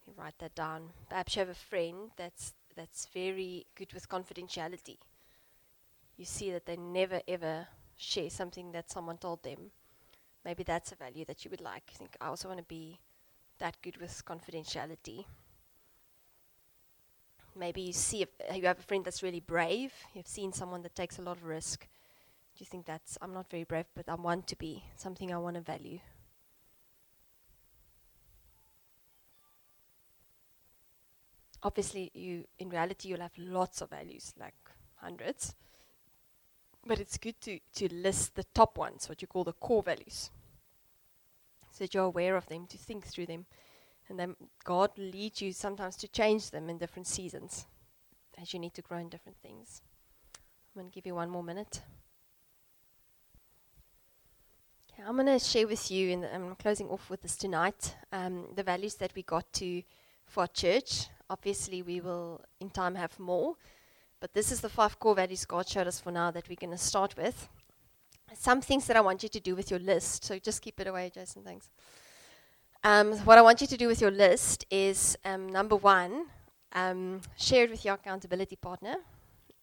[0.06, 0.92] You write that down.
[1.10, 4.98] Perhaps you have a friend that's that's very good with confidentiality.
[6.16, 7.68] You see that they never ever
[7.98, 9.72] share something that someone told them.
[10.46, 11.90] Maybe that's a value that you would like.
[11.90, 13.00] I think I also want to be
[13.64, 15.24] that good with confidentiality.
[17.56, 19.94] Maybe you see if uh, you have a friend that's really brave.
[20.14, 21.88] You've seen someone that takes a lot of risk.
[22.56, 25.38] Do you think that's I'm not very brave, but I want to be something I
[25.38, 26.00] want to value?
[31.64, 34.56] Obviously, you in reality you'll have lots of values, like
[34.98, 35.56] hundreds.
[36.86, 40.32] But it's good to, to list the top ones, what you call the core values
[41.74, 43.46] so that you're aware of them, to think through them.
[44.08, 47.66] And then God leads you sometimes to change them in different seasons
[48.40, 49.82] as you need to grow in different things.
[50.36, 51.82] I'm going to give you one more minute.
[54.92, 58.48] Okay, I'm going to share with you, and I'm closing off with this tonight, um,
[58.56, 59.82] the values that we got to
[60.28, 61.08] for our church.
[61.30, 63.56] Obviously, we will in time have more,
[64.20, 66.72] but this is the five core values God showed us for now that we're going
[66.72, 67.50] to start with.
[68.38, 70.26] Some things that I want you to do with your list.
[70.26, 71.44] So just keep it away, Jason.
[71.44, 71.70] Thanks.
[72.84, 76.26] Um, what I want you to do with your list is um, number one,
[76.74, 78.96] um, share it with your accountability partner,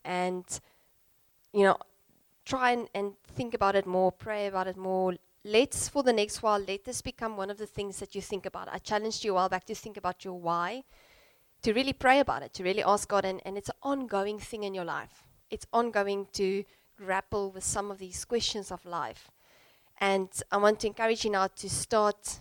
[0.05, 0.45] and
[1.53, 1.77] you know,
[2.45, 5.14] try and, and think about it more, pray about it more.
[5.45, 8.47] Let's, for the next while, let this become one of the things that you think
[8.47, 8.68] about.
[8.71, 10.85] I challenged you a while back to think about your why,
[11.62, 14.64] to really pray about it, to really ask God, and, and it's an ongoing thing
[14.64, 15.25] in your life.
[15.51, 16.64] It's ongoing to
[17.05, 19.30] grapple with some of these questions of life.
[19.98, 22.40] And I want to encourage you now to start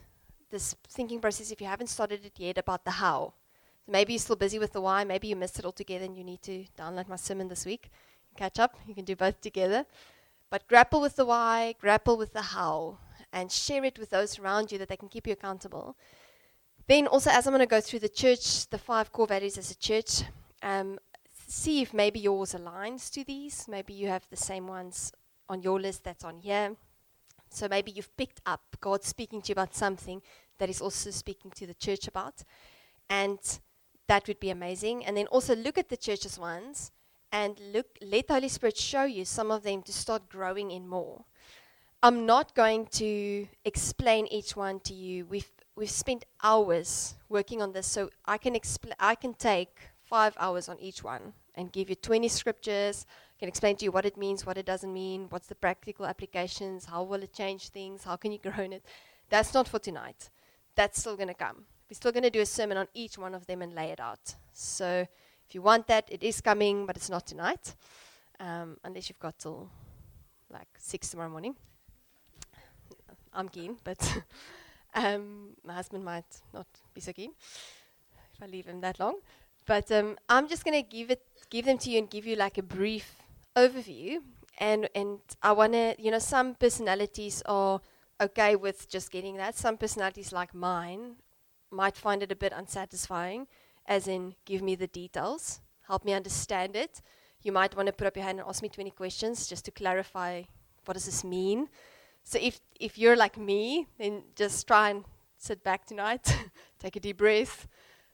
[0.52, 3.34] this thinking process if you haven't started it yet about the how.
[3.86, 6.24] So maybe you're still busy with the why, maybe you missed it altogether and you
[6.24, 7.90] need to download my sermon this week
[8.30, 8.76] and catch up.
[8.88, 9.86] You can do both together.
[10.50, 12.98] But grapple with the why, grapple with the how,
[13.32, 15.96] and share it with those around you that they can keep you accountable.
[16.88, 19.70] Then, also, as I'm going to go through the church, the five core values as
[19.70, 20.24] a church,
[20.64, 20.98] um,
[21.50, 23.68] see if maybe yours aligns to these.
[23.68, 25.12] Maybe you have the same ones
[25.50, 26.76] on your list that's on here.
[27.50, 30.22] So maybe you've picked up God speaking to you about something
[30.60, 32.44] that He's also speaking to the church about.
[33.10, 33.40] And
[34.08, 35.06] that would be amazing.
[35.06, 36.92] And then also look at the church's ones
[37.32, 40.88] and look, let the Holy Spirit show you some of them to start growing in
[40.88, 41.26] more.
[42.02, 45.26] I'm not going to explain each one to you.
[45.26, 50.36] We've we've spent hours working on this, so I can expl- I can take five
[50.40, 53.06] hours on each one and give you 20 scriptures.
[53.40, 56.86] Can explain to you what it means, what it doesn't mean, what's the practical applications,
[56.86, 58.84] how will it change things, how can you grow in it.
[59.30, 60.30] That's not for tonight.
[60.76, 61.66] That's still going to come.
[61.90, 64.00] We're still going to do a sermon on each one of them and lay it
[64.00, 64.36] out.
[64.54, 65.08] So
[65.48, 67.76] if you want that, it is coming, but it's not tonight,
[68.40, 69.70] um, unless you've got till
[70.50, 71.56] like six tomorrow morning.
[73.34, 74.02] I'm keen, but
[74.96, 77.32] um, my husband might not be so keen
[78.34, 79.16] if I leave him that long.
[79.70, 82.36] But um, I'm just going to give it, give them to you, and give you
[82.36, 83.08] like a brief
[83.56, 84.18] overview.
[84.58, 87.80] And and I want to, you know, some personalities are
[88.20, 89.56] okay with just getting that.
[89.56, 91.18] Some personalities, like mine,
[91.70, 93.46] might find it a bit unsatisfying
[93.86, 97.04] as in give me the details, help me understand it.
[97.44, 99.72] You might want to put up your hand and ask me 20 questions just to
[99.72, 100.42] clarify
[100.86, 101.70] what does this mean.
[102.24, 105.06] So if if you're like me, then just try and
[105.38, 106.26] sit back tonight,
[106.80, 107.68] take a deep breath.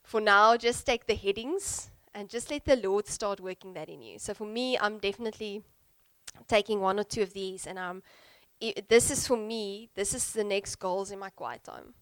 [0.06, 4.02] For now, just take the headings and just let the Lord start working that in
[4.02, 4.20] you.
[4.20, 5.64] So for me, I'm definitely
[6.46, 8.04] taking one or two of these, and um,
[8.88, 9.88] this is for me.
[9.96, 11.92] This is the next goals in my quiet time.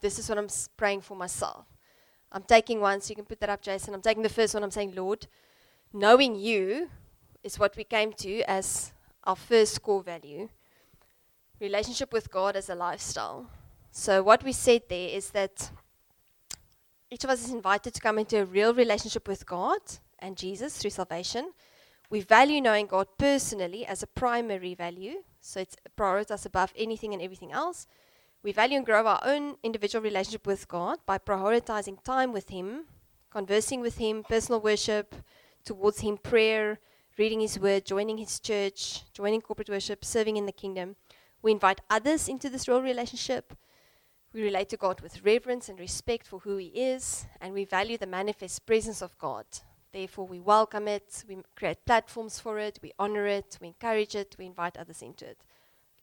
[0.00, 1.66] This is what I'm praying for myself.
[2.32, 3.94] I'm taking one, so you can put that up, Jason.
[3.94, 4.64] I'm taking the first one.
[4.64, 5.28] I'm saying, Lord,
[5.92, 6.90] knowing you
[7.44, 8.92] is what we came to as
[9.22, 10.48] our first core value.
[11.60, 13.48] Relationship with God as a lifestyle.
[13.92, 15.70] So, what we said there is that
[17.12, 19.80] each of us is invited to come into a real relationship with God
[20.20, 21.52] and Jesus through salvation.
[22.08, 27.22] We value knowing God personally as a primary value, so it's prioritized above anything and
[27.22, 27.86] everything else.
[28.42, 32.86] We value and grow our own individual relationship with God by prioritizing time with Him,
[33.30, 35.14] conversing with Him, personal worship
[35.66, 36.78] towards Him, prayer,
[37.18, 40.96] reading His Word, joining His church, joining corporate worship, serving in the kingdom.
[41.42, 43.52] We invite others into this real relationship.
[44.32, 47.98] We relate to God with reverence and respect for who He is, and we value
[47.98, 49.44] the manifest presence of God.
[49.92, 54.34] Therefore, we welcome it, we create platforms for it, we honor it, we encourage it,
[54.38, 55.36] we invite others into it.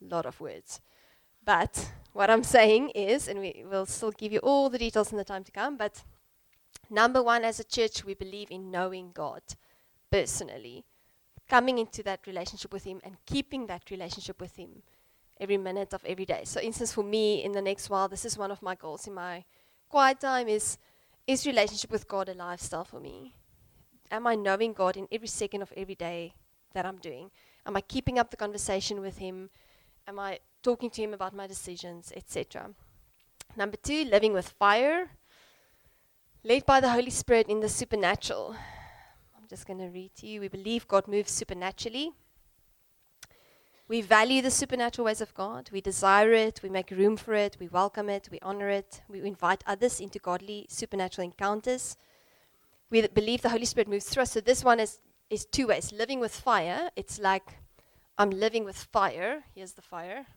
[0.03, 0.79] A lot of words.
[1.43, 5.17] But what I'm saying is, and we will still give you all the details in
[5.17, 6.03] the time to come, but
[6.87, 9.41] number one, as a church, we believe in knowing God
[10.11, 10.85] personally,
[11.49, 14.83] coming into that relationship with Him and keeping that relationship with Him
[15.39, 16.41] every minute of every day.
[16.43, 19.13] So, instance, for me, in the next while, this is one of my goals in
[19.13, 19.43] my
[19.89, 20.77] quiet time is
[21.27, 23.35] is relationship with God a lifestyle for me?
[24.09, 26.33] Am I knowing God in every second of every day
[26.73, 27.29] that I'm doing?
[27.65, 29.49] Am I keeping up the conversation with Him?
[30.07, 32.69] Am I talking to him about my decisions, etc.
[33.55, 35.09] Number two, living with fire,
[36.43, 38.55] led by the Holy Spirit in the supernatural.
[39.37, 40.41] I'm just going to read to you.
[40.41, 42.11] We believe God moves supernaturally.
[43.89, 45.71] We value the supernatural ways of God.
[45.73, 46.61] We desire it.
[46.61, 47.57] We make room for it.
[47.59, 48.29] We welcome it.
[48.31, 49.01] We honor it.
[49.09, 51.97] We invite others into godly supernatural encounters.
[52.91, 54.31] We believe the Holy Spirit moves through us.
[54.33, 54.99] So this one is,
[55.31, 55.91] is two ways.
[55.91, 57.57] Living with fire, it's like
[58.15, 59.43] I'm living with fire.
[59.55, 60.27] Here's the fire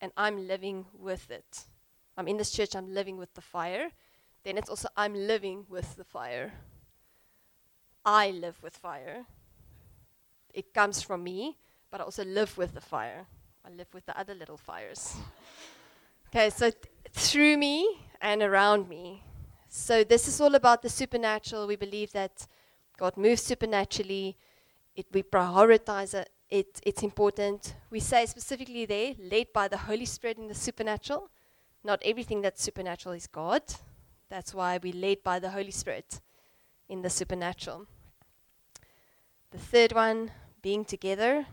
[0.00, 1.64] and I'm living with it.
[2.16, 3.90] I'm in this church, I'm living with the fire.
[4.44, 6.54] Then it's also, I'm living with the fire.
[8.02, 9.26] I live with fire.
[10.54, 11.58] It comes from me,
[11.94, 13.24] but I also live with the fire.
[13.64, 15.14] I live with the other little fires.
[16.28, 17.88] okay, so th- through me
[18.20, 19.22] and around me.
[19.68, 21.68] So this is all about the supernatural.
[21.68, 22.48] We believe that
[22.98, 24.36] God moves supernaturally.
[24.96, 26.30] It, we prioritize it.
[26.50, 26.80] it.
[26.82, 27.76] It's important.
[27.92, 31.30] We say specifically there, led by the Holy Spirit in the supernatural.
[31.84, 33.62] Not everything that's supernatural is God.
[34.28, 36.20] That's why we led by the Holy Spirit
[36.88, 37.86] in the supernatural.
[39.52, 41.46] The third one, being together.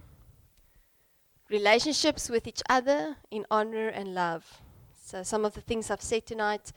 [1.51, 4.61] Relationships with each other in honor and love.
[5.03, 6.71] So, some of the things I've said tonight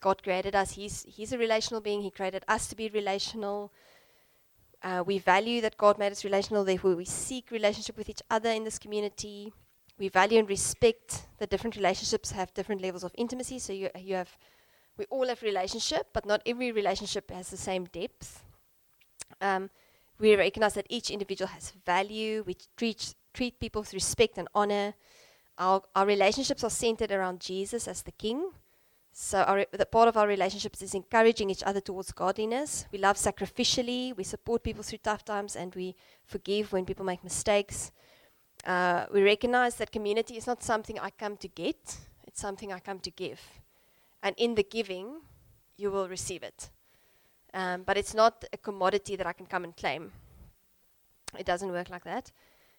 [0.00, 3.72] God created us, He's, he's a relational being, He created us to be relational.
[4.82, 8.50] Uh, we value that God made us relational, therefore, we seek relationship with each other
[8.50, 9.52] in this community.
[9.96, 13.60] We value and respect that different relationships have different levels of intimacy.
[13.60, 14.36] So, you, you have,
[14.98, 18.42] we all have relationship, but not every relationship has the same depth.
[19.40, 19.70] Um,
[20.18, 22.42] we recognize that each individual has value.
[22.44, 24.94] We treat, treat people with respect and honor.
[25.58, 28.50] Our, our relationships are centered around Jesus as the King.
[29.12, 32.86] So our, the part of our relationships is encouraging each other towards godliness.
[32.92, 34.16] We love sacrificially.
[34.16, 35.94] We support people through tough times, and we
[36.26, 37.92] forgive when people make mistakes.
[38.66, 42.80] Uh, we recognize that community is not something I come to get; it's something I
[42.80, 43.40] come to give.
[44.22, 45.20] And in the giving,
[45.78, 46.70] you will receive it.
[47.54, 50.12] Um, but it's not a commodity that I can come and claim.
[51.38, 52.32] It doesn't work like that.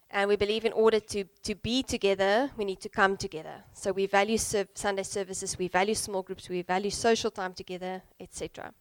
[0.09, 3.63] And we believe in order to, to be together, we need to come together.
[3.73, 8.73] So we value Sunday services, we value small groups, we value social time together, etc.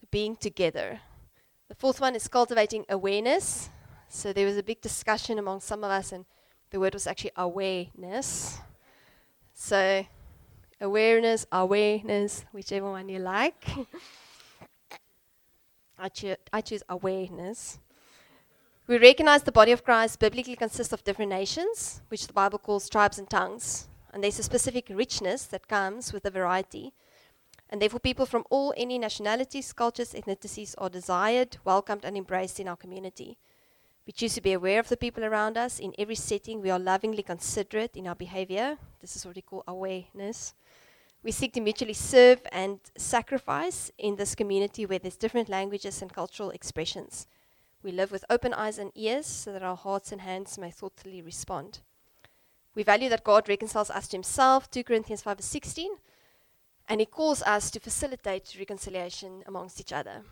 [0.00, 1.00] So being together.
[1.68, 3.68] The fourth one is cultivating awareness.
[4.08, 6.24] So there was a big discussion among some of us, and
[6.70, 8.58] the word was actually awareness.
[9.52, 10.06] So
[10.80, 13.66] awareness, awareness, whichever one you like.
[15.98, 17.78] I, cho- I choose awareness.
[18.88, 22.88] We recognize the body of Christ biblically consists of different nations, which the Bible calls
[22.88, 23.88] tribes and tongues.
[24.12, 26.92] And there's a specific richness that comes with the variety.
[27.68, 32.68] And therefore, people from all any nationalities, cultures, ethnicities are desired, welcomed, and embraced in
[32.68, 33.38] our community.
[34.06, 35.80] We choose to be aware of the people around us.
[35.80, 38.78] In every setting, we are lovingly considerate in our behavior.
[39.00, 40.54] This is what we call awareness.
[41.24, 46.12] We seek to mutually serve and sacrifice in this community where there's different languages and
[46.12, 47.26] cultural expressions.
[47.86, 51.22] We live with open eyes and ears so that our hearts and hands may thoughtfully
[51.22, 51.78] respond.
[52.74, 55.92] We value that God reconciles us to himself, 2 Corinthians 5 16,
[56.88, 60.22] and he calls us to facilitate reconciliation amongst each other.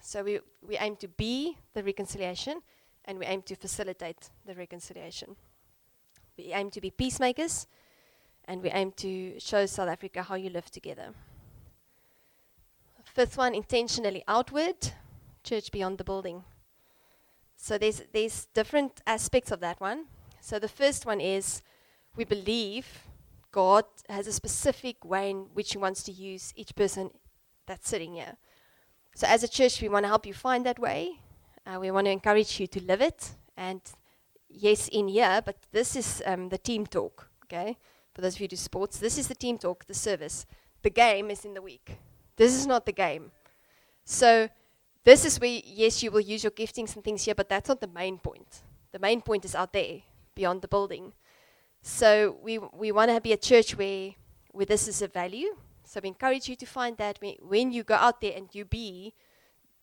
[0.00, 2.62] So we, we aim to be the reconciliation
[3.04, 5.36] and we aim to facilitate the reconciliation.
[6.38, 7.66] We aim to be peacemakers
[8.46, 11.12] and we aim to show South Africa how you live together.
[13.04, 14.94] Fifth one, intentionally outward,
[15.44, 16.44] church beyond the building.
[17.62, 20.06] So there's there's different aspects of that one.
[20.40, 21.62] So the first one is
[22.16, 22.86] we believe
[23.52, 27.12] God has a specific way in which He wants to use each person
[27.66, 28.36] that's sitting here.
[29.14, 31.20] So as a church, we want to help you find that way.
[31.64, 33.30] Uh, we want to encourage you to live it.
[33.56, 33.80] And
[34.48, 37.30] yes, in here, but this is um, the team talk.
[37.44, 37.78] Okay,
[38.12, 40.46] for those of you who do sports, this is the team talk, the service.
[40.82, 41.96] The game is in the week.
[42.34, 43.30] This is not the game.
[44.04, 44.48] So
[45.04, 47.80] this is where, yes, you will use your giftings and things here, but that's not
[47.80, 48.62] the main point.
[48.92, 50.02] The main point is out there,
[50.34, 51.12] beyond the building.
[51.82, 54.12] So we, we want to be a church where,
[54.52, 55.56] where this is a value.
[55.84, 59.14] So we encourage you to find that when you go out there and you be,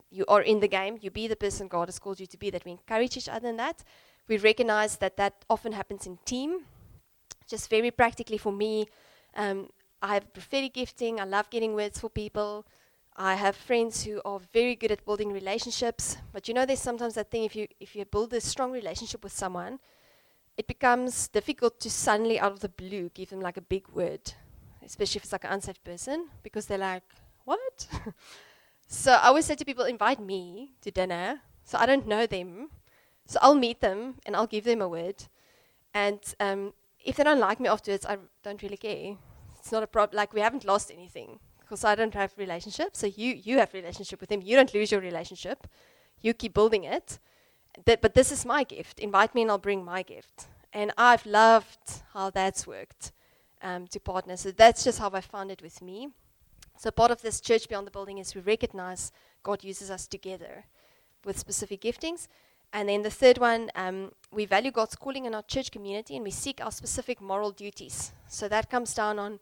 [0.10, 2.50] you are in the game, you be the person God has called you to be,
[2.50, 3.84] that we encourage each other in that.
[4.28, 6.62] We recognize that that often happens in team.
[7.48, 8.88] Just very practically for me,
[9.36, 9.70] um,
[10.02, 11.20] I have a prophetic gifting.
[11.20, 12.66] I love getting words for people.
[13.22, 17.16] I have friends who are very good at building relationships, but you know, there's sometimes
[17.16, 19.80] that thing if you if you build a strong relationship with someone,
[20.56, 24.22] it becomes difficult to suddenly out of the blue give them like a big word,
[24.86, 27.04] especially if it's like an unsaved person, because they're like,
[27.44, 27.90] "What?"
[28.88, 32.70] so I always say to people, "Invite me to dinner." So I don't know them,
[33.28, 35.28] so I'll meet them and I'll give them a word,
[35.94, 39.18] and um, if they don't like me afterwards, I don't really care.
[39.60, 40.16] It's not a problem.
[40.16, 42.96] Like we haven't lost anything because I don't have relationship.
[42.96, 44.42] So you you have relationship with him.
[44.42, 45.68] You don't lose your relationship.
[46.22, 47.20] You keep building it.
[47.86, 49.00] Th- but this is my gift.
[49.00, 50.48] Invite me and I'll bring my gift.
[50.74, 53.12] And I've loved how that's worked
[53.62, 54.36] um, to partner.
[54.36, 56.10] So that's just how I found it with me.
[56.78, 59.12] So part of this church beyond the building is we recognize
[59.44, 60.66] God uses us together
[61.26, 62.28] with specific giftings.
[62.72, 66.24] And then the third one, um, we value God's calling in our church community and
[66.24, 68.12] we seek our specific moral duties.
[68.28, 69.40] So that comes down on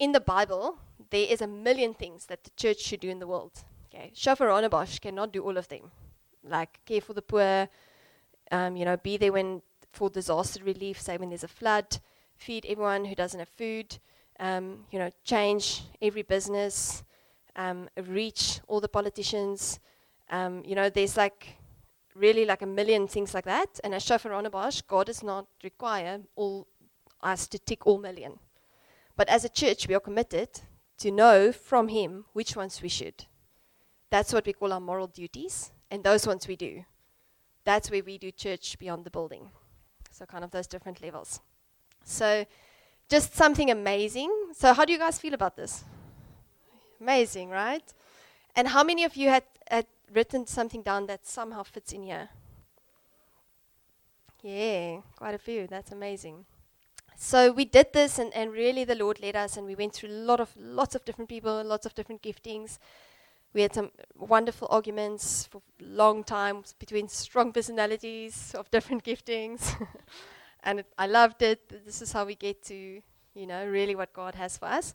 [0.00, 0.78] in the Bible,
[1.10, 3.52] there is a million things that the church should do in the world.
[3.94, 5.92] Okay, Shofar Rondebosch cannot do all of them.
[6.42, 7.68] Like care for the poor,
[8.50, 11.98] um, you know, be there when for disaster relief, say when there's a flood,
[12.36, 13.98] feed everyone who doesn't have food,
[14.38, 17.04] um, you know, change every business,
[17.56, 19.80] um, reach all the politicians.
[20.30, 21.56] Um, you know, there's like
[22.14, 23.80] really like a million things like that.
[23.84, 26.66] And as Shofar Rondebosch, God does not require all
[27.22, 28.38] us to tick all million.
[29.20, 30.48] But as a church, we are committed
[30.96, 33.26] to know from Him which ones we should.
[34.08, 36.86] That's what we call our moral duties, and those ones we do.
[37.64, 39.50] That's where we do church beyond the building.
[40.10, 41.40] So, kind of those different levels.
[42.02, 42.46] So,
[43.10, 44.32] just something amazing.
[44.54, 45.84] So, how do you guys feel about this?
[46.98, 47.84] Amazing, right?
[48.56, 52.30] And how many of you had, had written something down that somehow fits in here?
[54.42, 55.66] Yeah, quite a few.
[55.66, 56.46] That's amazing.
[57.22, 60.08] So we did this, and, and really the Lord led us, and we went through
[60.08, 62.78] a lot of lots of different people, lots of different giftings.
[63.52, 69.60] We had some wonderful arguments for long times between strong personalities of different giftings,
[70.64, 71.84] and it, I loved it.
[71.84, 73.02] This is how we get to,
[73.34, 74.94] you know, really what God has for us.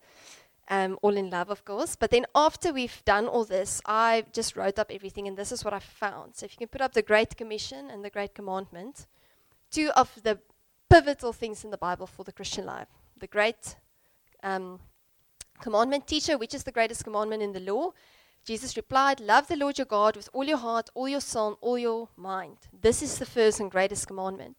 [0.67, 1.95] Um, all in love, of course.
[1.95, 5.63] But then after we've done all this, I just wrote up everything, and this is
[5.63, 6.35] what I found.
[6.35, 9.05] So if you can put up the Great Commission and the Great Commandment,
[9.69, 10.39] two of the
[10.95, 12.87] pivotal things in the Bible for the Christian life.
[13.19, 13.75] The great
[14.43, 14.79] um,
[15.59, 17.91] commandment, teacher, which is the greatest commandment in the law?
[18.45, 21.77] Jesus replied, Love the Lord your God with all your heart, all your soul, all
[21.77, 22.57] your mind.
[22.81, 24.55] This is the first and greatest commandment.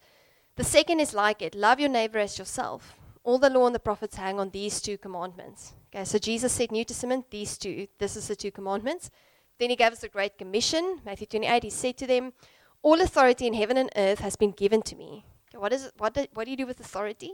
[0.56, 2.96] The second is like it love your neighbor as yourself.
[3.24, 5.72] All the law and the prophets hang on these two commandments.
[5.88, 9.10] Okay, so Jesus said, New Testament, these two, this is the two commandments.
[9.58, 11.62] Then he gave us the Great Commission, Matthew 28.
[11.62, 12.34] He said to them,
[12.82, 15.24] All authority in heaven and earth has been given to me.
[15.58, 17.32] What is it, what do, what do you do with authority?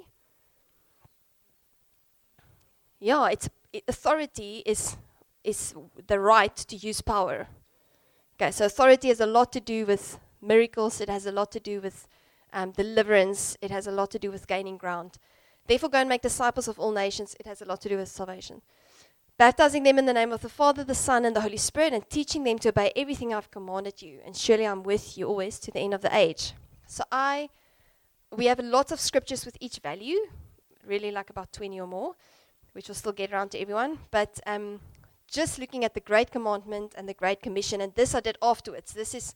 [3.00, 4.96] Yeah, it's it, authority is
[5.44, 5.74] is
[6.06, 7.48] the right to use power.
[8.36, 11.00] Okay, so authority has a lot to do with miracles.
[11.00, 12.06] It has a lot to do with
[12.52, 13.56] um, deliverance.
[13.60, 15.18] It has a lot to do with gaining ground.
[15.66, 17.36] Therefore, go and make disciples of all nations.
[17.38, 18.62] It has a lot to do with salvation.
[19.38, 22.08] Baptizing them in the name of the Father, the Son, and the Holy Spirit, and
[22.08, 24.20] teaching them to obey everything I've commanded you.
[24.24, 26.52] And surely I'm with you always to the end of the age.
[26.86, 27.48] So I
[28.32, 30.18] we have a lot of scriptures with each value,
[30.86, 32.14] really like about 20 or more,
[32.72, 33.98] which will still get around to everyone.
[34.10, 34.80] But um,
[35.30, 38.92] just looking at the Great Commandment and the Great Commission, and this I did afterwards.
[38.92, 39.34] This is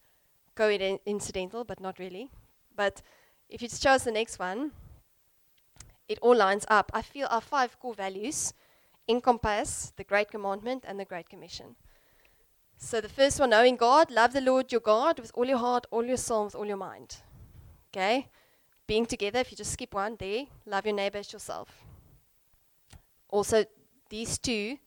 [0.55, 2.31] coincidental, but not really.
[2.75, 3.03] But
[3.49, 4.73] if you chose the next one,
[6.09, 6.91] it all lines up.
[6.95, 8.55] I feel our five core values
[9.09, 11.77] encompass the Great Commandment and the Great Commission.
[12.79, 15.87] So the first one, knowing God, love the Lord your God with all your heart,
[15.91, 17.19] all your soul, with all your mind.
[17.91, 18.29] Okay?
[18.87, 21.69] Being together, if you just skip one there, love your neighbor as yourself.
[23.29, 23.65] Also,
[24.09, 24.79] these two,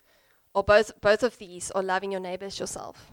[0.53, 3.11] or both, both of these, are loving your neighbor as yourself.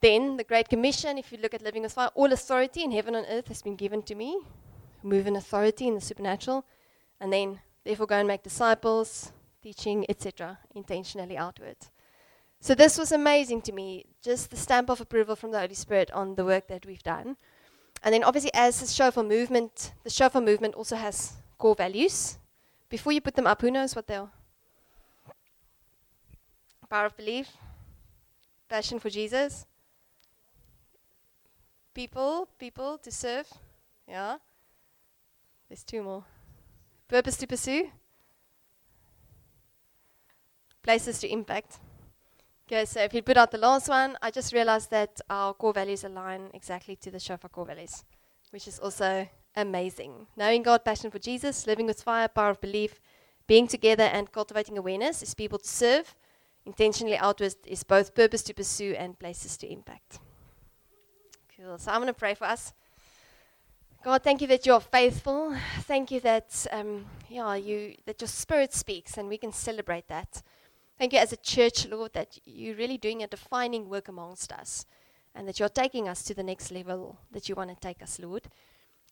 [0.00, 3.14] Then, the Great Commission, if you look at living with fire, all authority in heaven
[3.14, 4.38] and earth has been given to me.
[5.02, 6.64] Move in authority in the supernatural.
[7.20, 9.32] And then, therefore, go and make disciples,
[9.62, 11.76] teaching, etc., intentionally outward.
[12.60, 16.10] So, this was amazing to me, just the stamp of approval from the Holy Spirit
[16.10, 17.36] on the work that we've done.
[18.04, 22.36] And then obviously as the Shofar movement, the Shofar movement also has core values.
[22.90, 24.30] Before you put them up, who knows what they are?
[26.90, 27.48] Power of belief,
[28.68, 29.66] passion for Jesus,
[31.94, 33.48] people, people to serve.
[34.06, 34.36] Yeah.
[35.68, 36.24] There's two more.
[37.08, 37.90] Purpose to pursue,
[40.82, 41.78] places to impact.
[42.66, 45.74] Okay, so if you put out the last one, I just realized that our core
[45.74, 48.04] values align exactly to the Shofar core values,
[48.52, 50.26] which is also amazing.
[50.34, 53.02] Knowing God, passion for Jesus, living with fire, power of belief,
[53.46, 56.16] being together, and cultivating awareness is people to serve.
[56.64, 60.18] Intentionally outward is both purpose to pursue and places to impact.
[61.54, 61.76] Cool.
[61.76, 62.72] So I'm going to pray for us.
[64.02, 65.54] God, thank you that you're faithful.
[65.80, 70.42] Thank you that um, yeah, you that your spirit speaks, and we can celebrate that.
[70.98, 74.86] Thank you as a church, Lord, that you're really doing a defining work amongst us
[75.34, 78.20] and that you're taking us to the next level that you want to take us,
[78.20, 78.44] Lord.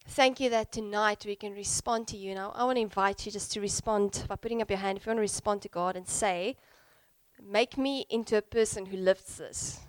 [0.09, 2.35] Thank you that tonight we can respond to you.
[2.35, 4.99] Now, I want to invite you just to respond by putting up your hand.
[4.99, 6.57] If you want to respond to God and say,
[7.45, 9.81] Make me into a person who lives this.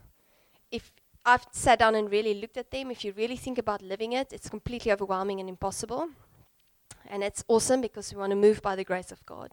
[0.72, 0.92] If
[1.24, 4.34] I've sat down and really looked at them, if you really think about living it,
[4.34, 6.10] it's completely overwhelming and impossible.
[7.08, 9.52] And it's awesome because we want to move by the grace of God.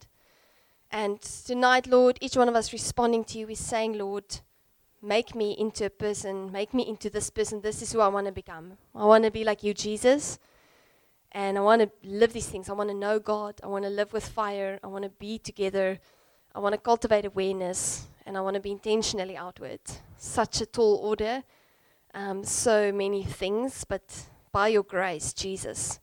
[0.91, 4.25] And tonight, Lord, each one of us responding to you is saying, Lord,
[5.01, 7.61] make me into a person, make me into this person.
[7.61, 8.73] This is who I want to become.
[8.93, 10.37] I want to be like you, Jesus.
[11.31, 12.69] And I want to live these things.
[12.69, 13.55] I want to know God.
[13.63, 14.79] I want to live with fire.
[14.83, 15.97] I want to be together.
[16.53, 18.07] I want to cultivate awareness.
[18.25, 19.79] And I want to be intentionally outward.
[20.17, 21.43] Such a tall order.
[22.13, 26.01] Um, so many things, but by your grace, Jesus.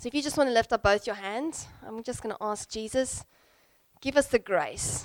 [0.00, 2.42] So if you just want to lift up both your hands, I'm just going to
[2.42, 3.22] ask Jesus
[4.00, 5.04] Give us the grace,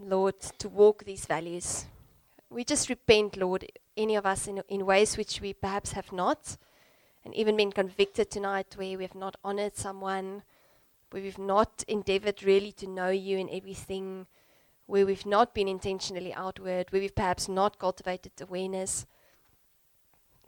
[0.00, 1.84] Lord, to walk these values.
[2.48, 6.56] We just repent, Lord, any of us in, in ways which we perhaps have not,
[7.22, 10.42] and even been convicted tonight where we have not honored someone,
[11.10, 14.26] where we've not endeavored really to know you in everything,
[14.86, 19.04] where we've not been intentionally outward, where we've perhaps not cultivated awareness.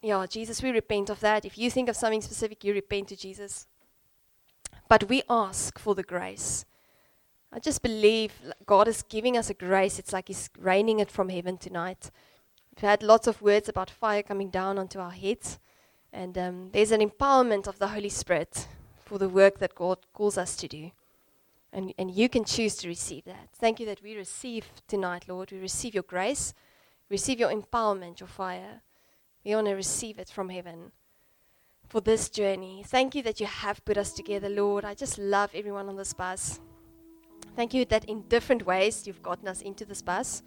[0.01, 1.45] Yeah, Jesus, we repent of that.
[1.45, 3.67] If you think of something specific, you repent to Jesus.
[4.93, 6.67] But we ask for the grace.
[7.51, 8.35] I just believe
[8.67, 9.99] God is giving us a grace.
[9.99, 12.11] It's like He's raining it from heaven tonight.
[12.77, 15.59] We've had lots of words about fire coming down onto our heads.
[16.13, 18.69] And um, there's an empowerment of the Holy Spirit
[19.03, 20.91] for the work that God calls us to do.
[21.73, 23.49] And, and you can choose to receive that.
[23.55, 25.53] Thank you that we receive tonight, Lord.
[25.53, 26.53] We receive your grace,
[27.09, 28.83] receive your empowerment, your fire.
[29.43, 30.93] We want to receive it from heaven
[31.93, 32.83] for this journey.
[32.87, 34.83] Thank you that you have put us together, Lord.
[34.83, 36.59] I just love everyone on this bus.
[37.55, 40.43] Thank you that in different ways you've gotten us into this bus.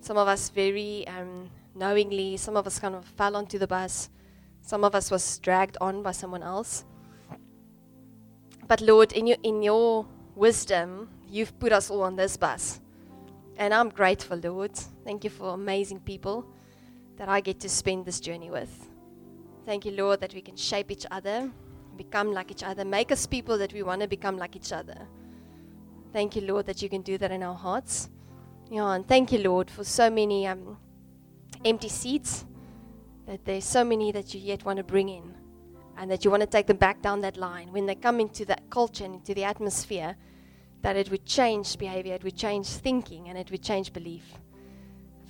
[0.00, 4.08] Some of us very um, knowingly, some of us kind of fell onto the bus,
[4.62, 6.86] some of us was dragged on by someone else.
[8.66, 12.80] But Lord, in your, in your wisdom, you've put us all on this bus.
[13.58, 14.74] And I'm grateful, Lord.
[15.04, 16.46] Thank you for amazing people
[17.18, 18.93] that I get to spend this journey with.
[19.66, 21.50] Thank you, Lord, that we can shape each other,
[21.96, 25.08] become like each other, make us people that we want to become like each other.
[26.12, 28.10] Thank you, Lord, that you can do that in our hearts.
[28.70, 30.76] Yeah, and thank you, Lord, for so many um,
[31.64, 32.44] empty seats,
[33.26, 35.34] that there's so many that you yet want to bring in,
[35.96, 37.72] and that you want to take them back down that line.
[37.72, 40.14] When they come into that culture and into the atmosphere,
[40.82, 44.34] that it would change behavior, it would change thinking, and it would change belief.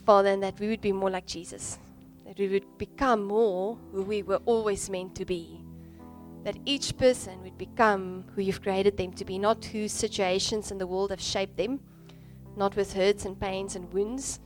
[0.05, 1.79] Father, and that we would be more like Jesus
[2.35, 5.61] that we would become more who we were always meant to be.
[6.45, 10.79] That each person would become who you've created them to be, not whose situations in
[10.79, 11.81] the world have shaped them,
[12.57, 14.41] not with hurts and pains and wounds,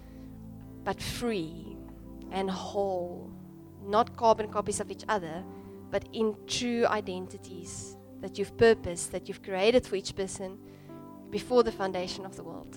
[0.84, 1.76] but free
[2.30, 3.30] and whole,
[3.84, 5.44] not carbon copies of each other,
[5.90, 10.58] but in true identities that you've purposed, that you've created for each person
[11.30, 12.76] before the foundation of the world.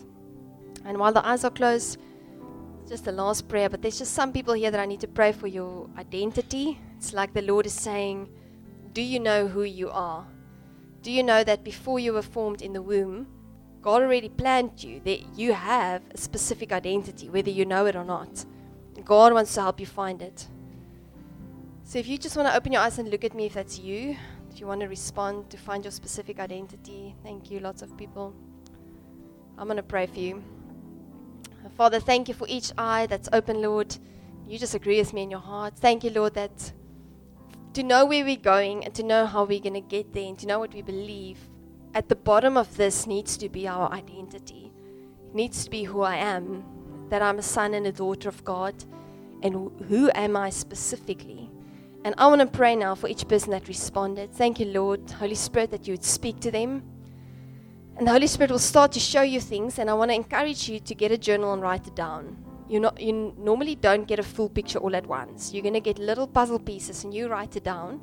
[0.86, 2.00] And while the eyes are closed,
[2.88, 5.32] just the last prayer, but there's just some people here that I need to pray
[5.32, 6.80] for your identity.
[6.98, 8.30] It's like the Lord is saying,
[8.94, 10.26] Do you know who you are?
[11.02, 13.28] Do you know that before you were formed in the womb,
[13.82, 18.04] God already planned you, that you have a specific identity, whether you know it or
[18.04, 18.46] not?
[19.04, 20.48] God wants to help you find it.
[21.84, 23.80] So if you just want to open your eyes and look at me, if that's
[23.80, 24.16] you,
[24.52, 28.36] if you want to respond to find your specific identity, thank you, lots of people.
[29.58, 30.44] I'm going to pray for you.
[31.70, 33.96] Father, thank you for each eye that's open, Lord.
[34.48, 35.76] You just agree with me in your heart.
[35.78, 36.74] Thank you, Lord, that
[37.74, 40.38] to know where we're going and to know how we're going to get there and
[40.40, 41.38] to know what we believe,
[41.94, 44.72] at the bottom of this needs to be our identity.
[45.28, 46.64] It needs to be who I am,
[47.10, 48.76] that I'm a son and a daughter of God,
[49.42, 51.50] and who am I specifically.
[52.04, 54.34] And I want to pray now for each person that responded.
[54.34, 56.84] Thank you, Lord, Holy Spirit, that you would speak to them
[58.02, 60.68] and the Holy Spirit will start to show you things, and I want to encourage
[60.68, 62.36] you to get a journal and write it down.
[62.68, 65.54] Not, you normally don't get a full picture all at once.
[65.54, 68.02] You're going to get little puzzle pieces, and you write it down,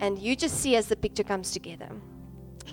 [0.00, 1.88] and you just see as the picture comes together.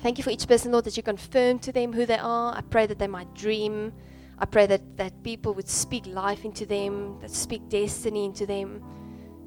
[0.02, 2.56] Thank you for each person, Lord, that you confirm to them who they are.
[2.56, 3.94] I pray that they might dream.
[4.40, 8.84] I pray that, that people would speak life into them, that speak destiny into them,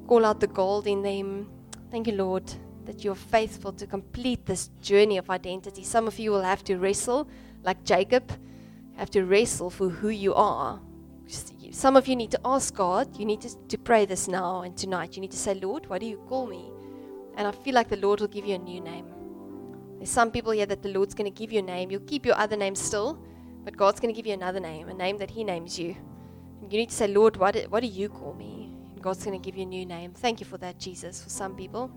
[0.07, 1.49] call out the gold in them.
[1.91, 2.49] Thank you, Lord,
[2.85, 5.83] that you're faithful to complete this journey of identity.
[5.83, 7.27] Some of you will have to wrestle,
[7.63, 8.31] like Jacob,
[8.97, 10.79] have to wrestle for who you are.
[11.71, 14.77] Some of you need to ask God, you need to, to pray this now and
[14.77, 15.15] tonight.
[15.15, 16.69] You need to say, Lord, what do you call me?
[17.35, 19.07] And I feel like the Lord will give you a new name.
[19.97, 21.89] There's some people here that the Lord's going to give you a name.
[21.89, 23.17] You'll keep your other name still,
[23.63, 25.95] but God's going to give you another name, a name that He names you.
[26.61, 28.71] And you need to say, Lord, what do, what do you call me?
[28.93, 30.11] And God's going to give you a new name.
[30.11, 31.89] Thank you for that, Jesus, for some people.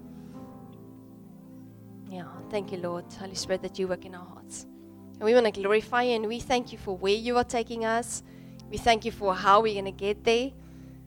[2.08, 4.66] Yeah, thank you, Lord, Holy Spirit, that you work in our hearts.
[5.14, 7.84] And we want to glorify you and we thank you for where you are taking
[7.84, 8.22] us.
[8.70, 10.50] We thank you for how we're going to get there.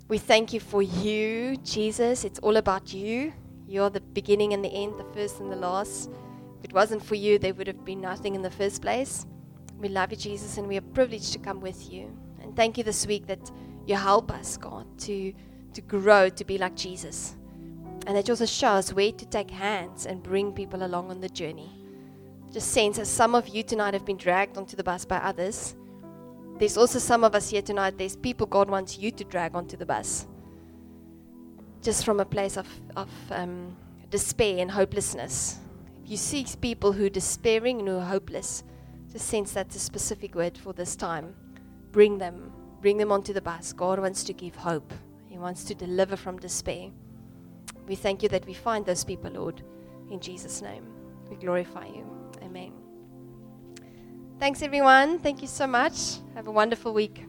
[0.07, 2.25] We thank you for you, Jesus.
[2.25, 3.31] It's all about you.
[3.67, 6.09] You're the beginning and the end, the first and the last.
[6.57, 9.25] If it wasn't for you, there would have been nothing in the first place.
[9.77, 12.11] We love you, Jesus, and we are privileged to come with you.
[12.41, 13.51] And thank you this week that
[13.85, 15.33] you help us, God, to,
[15.73, 17.35] to grow to be like Jesus.
[18.09, 21.69] And it also shows where to take hands and bring people along on the journey.
[22.51, 25.75] Just sense as some of you tonight have been dragged onto the bus by others.
[26.57, 29.77] There's also some of us here tonight, there's people God wants you to drag onto
[29.77, 30.25] the bus.
[31.83, 33.77] Just from a place of, of um,
[34.09, 35.59] despair and hopelessness.
[36.03, 38.63] If you see people who are despairing and who are hopeless,
[39.13, 41.35] Just sense that's a specific word for this time.
[41.91, 42.51] Bring them,
[42.81, 43.71] bring them onto the bus.
[43.71, 44.91] God wants to give hope,
[45.27, 46.89] He wants to deliver from despair.
[47.89, 49.63] We thank you that we find those people, Lord,
[50.11, 50.85] in Jesus' name.
[51.27, 52.05] We glorify you.
[52.43, 52.71] Amen.
[54.39, 55.17] Thanks, everyone.
[55.17, 56.19] Thank you so much.
[56.35, 57.28] Have a wonderful week.